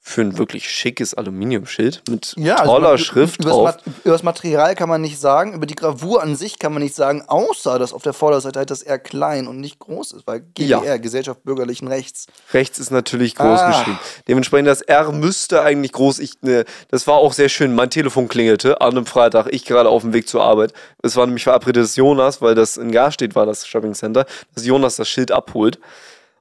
[0.02, 3.76] Für ein wirklich schickes Aluminiumschild mit also toller man- Schrift übers drauf.
[4.02, 6.94] Über das Material kann man nicht sagen, über die Gravur an sich kann man nicht
[6.94, 10.40] sagen, außer dass auf der Vorderseite halt das R klein und nicht groß ist, weil
[10.40, 10.96] GBR, Ja.
[10.96, 12.26] Gesellschaft Bürgerlichen Rechts.
[12.54, 13.68] Rechts ist natürlich groß Ah.
[13.68, 13.98] geschrieben.
[14.26, 16.18] Dementsprechend das R müsste eigentlich groß.
[16.20, 17.74] Ich, ne, das war auch sehr schön.
[17.74, 19.48] Mein Telefon klingelte an einem Freitag.
[19.50, 20.72] Ich gerade auf dem Weg zur Arbeit.
[21.02, 24.24] Es war nämlich verabredet, dass Jonas, weil das in Garstedt war, das Shopping Center,
[24.54, 25.78] dass Jonas das Schild abholt.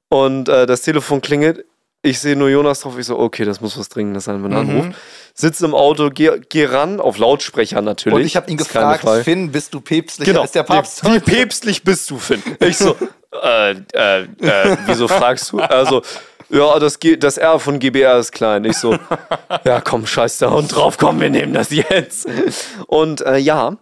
[0.08, 1.66] Und äh, das Telefon klingelt.
[2.02, 2.98] Ich sehe nur Jonas drauf.
[2.98, 4.70] Ich so, okay, das muss was Dringendes sein, wenn er Mhm.
[4.70, 4.92] anruft.
[5.34, 8.16] Sitze im Auto, geh, geh ran, auf Lautsprecher natürlich.
[8.16, 9.06] Und ich habe ihn ist gefragt.
[9.26, 11.04] Finn, bist du päpstlicher Genau, als der Papst?
[11.04, 12.42] Wie, wie päpstlich bist du, Finn?
[12.62, 12.96] Ich so,
[13.44, 15.60] äh, äh, äh, wieso fragst du?
[15.60, 16.02] Also,
[16.50, 18.64] ja, das, G das R von GBR ist klein.
[18.66, 18.98] Ich so,
[19.66, 22.28] ja, komm, scheiß da und drauf, komm, wir nehmen das jetzt.
[22.88, 23.78] Und äh, ja,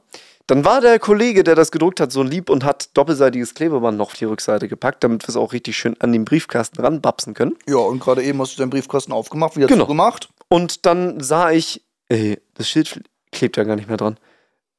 [0.47, 4.07] dann war der Kollege, der das gedruckt hat, so lieb und hat doppelseitiges Klebeband noch
[4.07, 7.55] auf die Rückseite gepackt, damit wir es auch richtig schön an den Briefkasten ranbapsen können.
[7.67, 9.83] Ja, und gerade eben hast du deinen Briefkasten aufgemacht, wieder Genau.
[9.83, 10.29] zugemacht.
[10.49, 13.01] Und dann sah ich, ey, das Schild
[13.33, 14.17] klebt ja gar nicht mehr dran.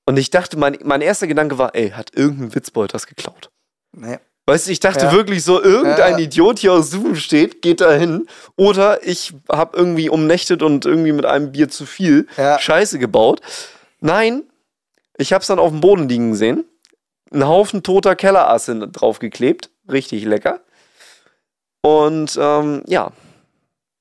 [0.07, 3.51] Und ich dachte, mein, mein erster Gedanke war, ey, hat irgendein Witzbold das geklaut?
[3.93, 4.19] Nee.
[4.47, 5.13] Weißt du, ich dachte Ja.
[5.13, 6.19] wirklich so, irgendein Ja.
[6.19, 8.27] Idiot hier aus Zoom steht, geht da hin.
[8.57, 12.59] Oder ich habe irgendwie umnächtet und irgendwie mit einem Bier zu viel Ja.
[12.59, 13.43] Scheiße gebaut.
[14.01, 14.45] Nein,
[15.19, 16.65] ich habe es dann auf dem Boden liegen sehen.
[17.31, 19.71] Ein Haufen toter Kellerasse draufgeklebt.
[19.91, 20.61] Richtig lecker.
[21.83, 23.13] Und ähm, ja,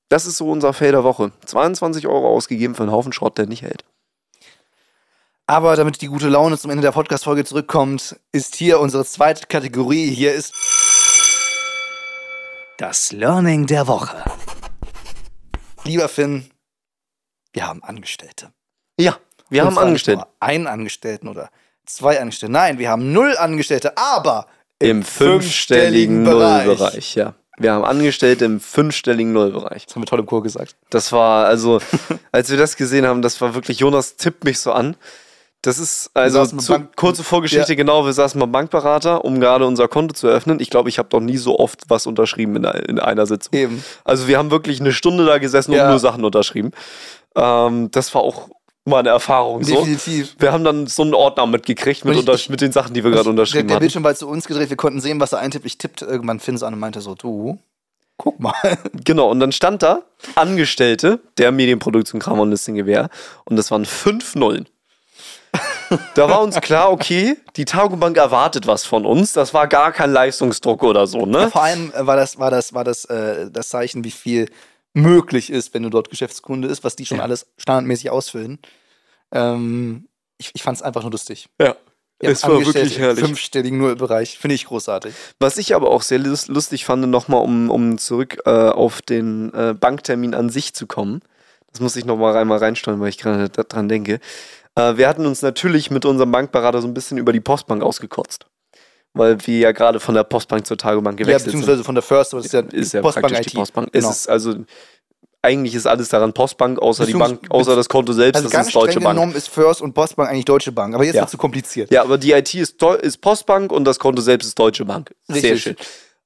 [0.08, 1.32] das ist so unser Fail der Woche.
[1.44, 3.84] 22 Euro ausgegeben für einen Haufen Schrott, der nicht hält.
[5.46, 10.10] Aber damit die gute Laune zum Ende der Podcast-Folge zurückkommt, ist hier unsere zweite Kategorie.
[10.10, 10.54] Hier ist
[12.78, 14.24] das Learning der Woche.
[15.84, 16.50] Lieber Finn,
[17.52, 18.52] wir haben Angestellte.
[19.00, 19.18] Ja,
[19.50, 20.26] wir Und haben Angestellte.
[20.40, 21.50] Einen Angestellten oder
[21.86, 22.52] zwei Angestellte.
[22.52, 24.46] Nein, wir haben null Angestellte, aber
[24.78, 27.34] Im fünfstelligen Nullbereich, ja.
[27.60, 29.86] Wir haben Angestellte im fünfstelligen Nullbereich.
[29.86, 30.76] Das haben wir toll im Chor gesagt.
[30.90, 31.80] Das war, also,
[32.32, 34.96] als wir das gesehen haben, das war wirklich, Jonas tippt mich so an.
[35.62, 37.76] Das ist, also, zu, kurze Vorgeschichte, Ja.
[37.76, 40.60] genau, wir saßen beim Bankberater, um gerade unser Konto zu öffnen.
[40.60, 43.52] Ich glaube, ich habe doch nie so oft was unterschrieben in, in einer Sitzung.
[43.54, 43.82] Eben.
[44.04, 45.90] Also, wir haben wirklich eine Stunde da gesessen und Ja.
[45.90, 46.70] nur Sachen unterschrieben.
[47.34, 48.50] Ähm, das war auch
[48.88, 49.62] mal eine Erfahrung.
[49.62, 49.76] So.
[49.76, 50.34] Definitiv.
[50.38, 53.04] Wir haben dann so einen Ordner mitgekriegt mit, ich- unter, ich- mit den Sachen, die
[53.04, 53.82] wir gerade Der, unterschrieben der hatten.
[53.82, 55.66] Bildschirm war zu uns gedreht, wir konnten sehen, was er eintippt.
[55.66, 57.58] Ich tippte irgendwann Finn so an und meinte so, du,
[58.16, 58.54] guck mal.
[59.04, 60.02] Genau, und dann stand da
[60.34, 63.08] Angestellte der Medienproduktion Kram und Listing Gewehr
[63.44, 64.66] und das waren fünf Nullen.
[66.14, 69.32] Da war uns klar, okay, die Tagobank erwartet was von uns.
[69.32, 71.50] Das war gar kein Leistungsdruck oder so, ne?
[71.50, 74.50] Vor allem äh, war das, war das, war das, äh, das Zeichen, wie viel
[75.02, 77.24] möglich ist, wenn du dort Geschäftskunde ist, was die schon Ja.
[77.24, 78.58] alles standardmäßig ausfüllen.
[79.32, 81.48] Ähm, ich ich fand es einfach nur lustig.
[81.60, 81.76] Ja.
[82.20, 83.24] Wir Es war wirklich herrlich.
[83.24, 84.38] Fünfstelligen Nullbereich.
[84.38, 85.14] Finde ich großartig.
[85.38, 89.54] Was ich aber auch sehr lus- lustig fand, nochmal, um, um zurück äh, auf den
[89.54, 91.20] äh, Banktermin an sich zu kommen.
[91.70, 94.18] Das muss ich nochmal rein, mal reinsteuern, weil ich gerade daran denke.
[94.74, 98.46] Äh, wir hatten uns natürlich mit unserem Bankberater so ein bisschen über die Postbank ausgekotzt.
[99.14, 101.60] Weil wir ja gerade von der Postbank zur Tagobank Ja, gewechselt sind.
[101.60, 103.52] beziehungsweise von der First, aber das ist ja, ist ja Postbank praktisch IT.
[103.52, 103.92] die Postbank.
[103.92, 104.10] Genau.
[104.10, 104.54] Ist also
[105.40, 108.66] eigentlich ist alles daran Postbank, außer die Bank, außer das Konto selbst, also das ganz
[108.68, 109.16] ist Deutsche streng Bank.
[109.16, 110.94] genommen ist First und Postbank eigentlich Deutsche Bank.
[110.94, 111.22] Aber jetzt Ja.
[111.22, 111.90] wird zu kompliziert.
[111.90, 115.14] Ja, aber die IT ist, ist Postbank und das Konto selbst ist Deutsche Bank.
[115.28, 115.62] Sehr Richtig.
[115.62, 115.76] schön.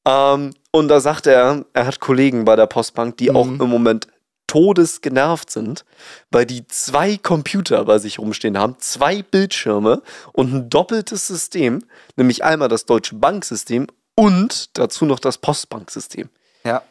[0.07, 3.61] Ähm, und da sagt er, er hat Kollegen bei der Postbank, die auch Mhm.
[3.61, 4.09] im Moment
[4.47, 5.84] todesgenervt sind,
[6.30, 11.84] weil die zwei Computer bei sich rumstehen haben, zwei Bildschirme und ein doppeltes System,
[12.16, 16.28] nämlich einmal das Deutsche Banksystem und dazu noch das Postbanksystem.
[16.64, 16.82] Ja.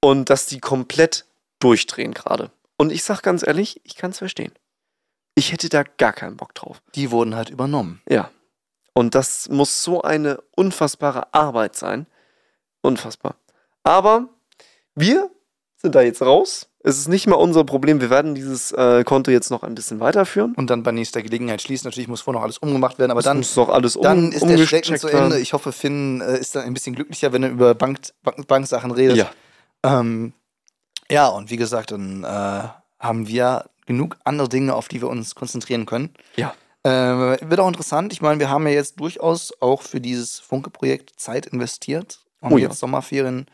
[0.00, 1.26] Und dass die komplett
[1.58, 2.50] durchdrehen gerade.
[2.76, 4.52] Und ich sag ganz ehrlich, ich kann es verstehen.
[5.34, 6.82] Ich hätte da gar keinen Bock drauf.
[6.94, 8.00] Die wurden halt übernommen.
[8.08, 8.30] Ja.
[8.94, 12.06] Und das muss so eine unfassbare Arbeit sein.
[12.82, 13.36] Unfassbar.
[13.82, 14.28] Aber
[14.94, 15.30] wir
[15.80, 16.66] sind da jetzt raus.
[16.82, 18.00] Es ist nicht mal unser Problem.
[18.00, 20.54] Wir werden dieses äh, Konto jetzt noch ein bisschen weiterführen.
[20.56, 21.86] Und dann bei nächster Gelegenheit schließen.
[21.88, 24.32] Natürlich muss vorher noch alles umgemacht werden, aber Es dann, muss noch alles um, dann
[24.32, 25.38] ist der Schrecken zu Ende.
[25.38, 28.90] Ich hoffe, Finn äh, ist dann ein bisschen glücklicher, wenn er über Bank, Bank, Banksachen
[28.92, 29.16] redet.
[29.18, 29.30] Ja,
[29.82, 30.32] Ähm,
[31.10, 32.62] ja, und wie gesagt, dann äh,
[32.98, 36.10] haben wir genug andere Dinge, auf die wir uns konzentrieren können.
[36.36, 36.54] ja.
[36.82, 38.10] Äh, wird auch interessant.
[38.14, 42.20] Ich meine, wir haben ja jetzt durchaus auch für dieses Funke-Projekt Zeit investiert.
[42.40, 42.68] Haben Oh ja.
[42.68, 43.44] jetzt Sommerferien.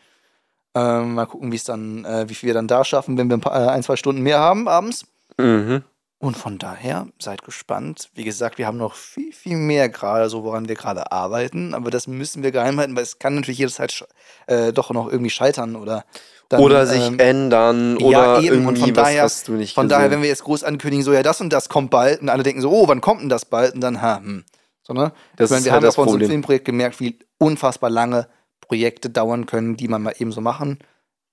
[0.77, 3.37] Ähm, mal gucken, wie es dann, äh, wie viel wir dann da schaffen, wenn wir
[3.37, 5.05] ein, paar, äh, ein, zwei Stunden mehr haben abends.
[5.37, 5.83] Mhm.
[6.19, 8.09] Und von daher, seid gespannt.
[8.15, 11.75] Wie gesagt, wir haben noch viel, viel mehr gerade, so woran wir gerade arbeiten.
[11.75, 14.03] Aber das müssen wir geheim halten, weil es kann natürlich jederzeit
[14.47, 16.05] äh, doch noch irgendwie scheitern oder
[16.49, 18.45] dann, oder sich ähm, ändern ja, oder eben.
[18.47, 19.99] irgendwie Und von was daher- hast du nicht Von gesehen.
[19.99, 22.41] daher, wenn wir jetzt groß ankündigen, so ja, das und das kommt bald, und alle
[22.41, 23.75] denken so, oh, wann kommt denn das bald?
[23.75, 24.43] Und dann, ha, hm.
[24.81, 25.11] So, ne?
[25.35, 26.25] Das ich meine, wir halt haben das auf unserem.
[26.29, 28.27] Filmprojekt gemerkt, wie unfassbar lange
[28.67, 30.79] Projekte dauern können, die man mal eben so machen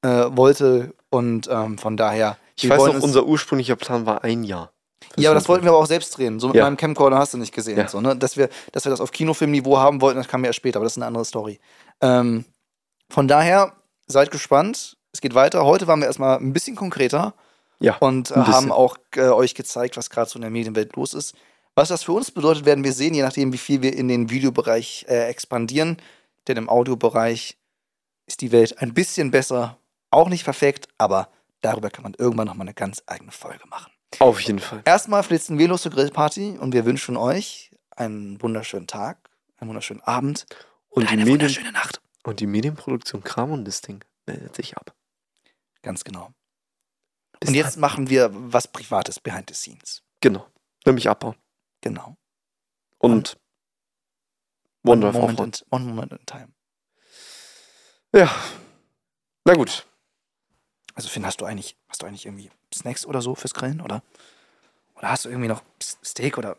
[0.03, 0.95] äh, wollte.
[1.11, 2.37] Und ähm, von daher.
[2.57, 4.70] ich weiß noch, uns- unser ursprünglicher Plan war ein Jahr.
[5.16, 6.41] Ja, aber das wollten wir aber auch selbst drehen.
[6.41, 6.64] So mit Ja.
[6.64, 7.76] meinem Camcorder hast du nicht gesehen.
[7.78, 7.89] Ja.
[7.89, 8.16] So, ne?
[8.16, 10.85] dass, wir, dass wir das auf Kinofilmniveau haben wollten, das kam ja erst später, aber
[10.85, 11.61] das ist eine andere Story.
[12.01, 12.45] Ähm,
[13.11, 13.74] von daher,
[14.07, 14.97] seid gespannt.
[15.12, 15.64] Es geht weiter.
[15.64, 17.35] Heute waren wir erstmal ein bisschen konkreter
[17.80, 21.14] Ja, und äh, haben auch äh, euch gezeigt, was gerade so in der Medienwelt los
[21.14, 21.35] ist.
[21.76, 24.30] Was das für uns bedeutet, werden wir sehen, je nachdem, wie viel wir in den
[24.30, 25.99] Videobereich äh, expandieren.
[26.49, 27.59] Denn im Audiobereich
[28.26, 29.78] ist die Welt ein bisschen besser.
[30.11, 31.28] Auch nicht perfekt, aber
[31.61, 33.92] darüber kann man irgendwann nochmal eine ganz eigene Folge machen.
[34.20, 34.82] Auf jeden Fall.
[34.84, 40.03] Erstmal flitzen wir los zur Grillparty und wir wünschen euch einen wunderschönen Tag, einen wunderschönen
[40.03, 40.47] Abend
[40.88, 42.01] Und die, eine Medien wunderschöne Nacht.
[42.22, 44.95] und die Medienproduktion Kram und Listing meldet sich ab.
[45.82, 46.32] Ganz genau.
[47.40, 47.80] Bis und jetzt dann.
[47.80, 50.03] machen wir was Privates behind the scenes.
[50.20, 50.47] Genau.
[50.86, 51.36] Nämlich abbauen.
[51.80, 52.16] Genau.
[52.99, 53.43] Und One
[54.85, 55.20] Wonderful.
[55.20, 56.49] moment, in, one moment in time.
[58.12, 58.30] Ja.
[59.45, 59.87] Na gut.
[60.95, 64.03] Also Finn, hast du eigentlich, hast du eigentlich irgendwie Snacks oder so fürs Grillen, oder?
[64.95, 66.57] Oder hast du irgendwie noch Steak oder,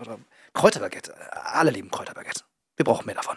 [0.00, 0.18] oder
[0.54, 1.14] Kräuterbaguette?
[1.44, 2.44] Alle lieben Kräuterbaguette.
[2.76, 3.36] Wir brauchen mehr davon.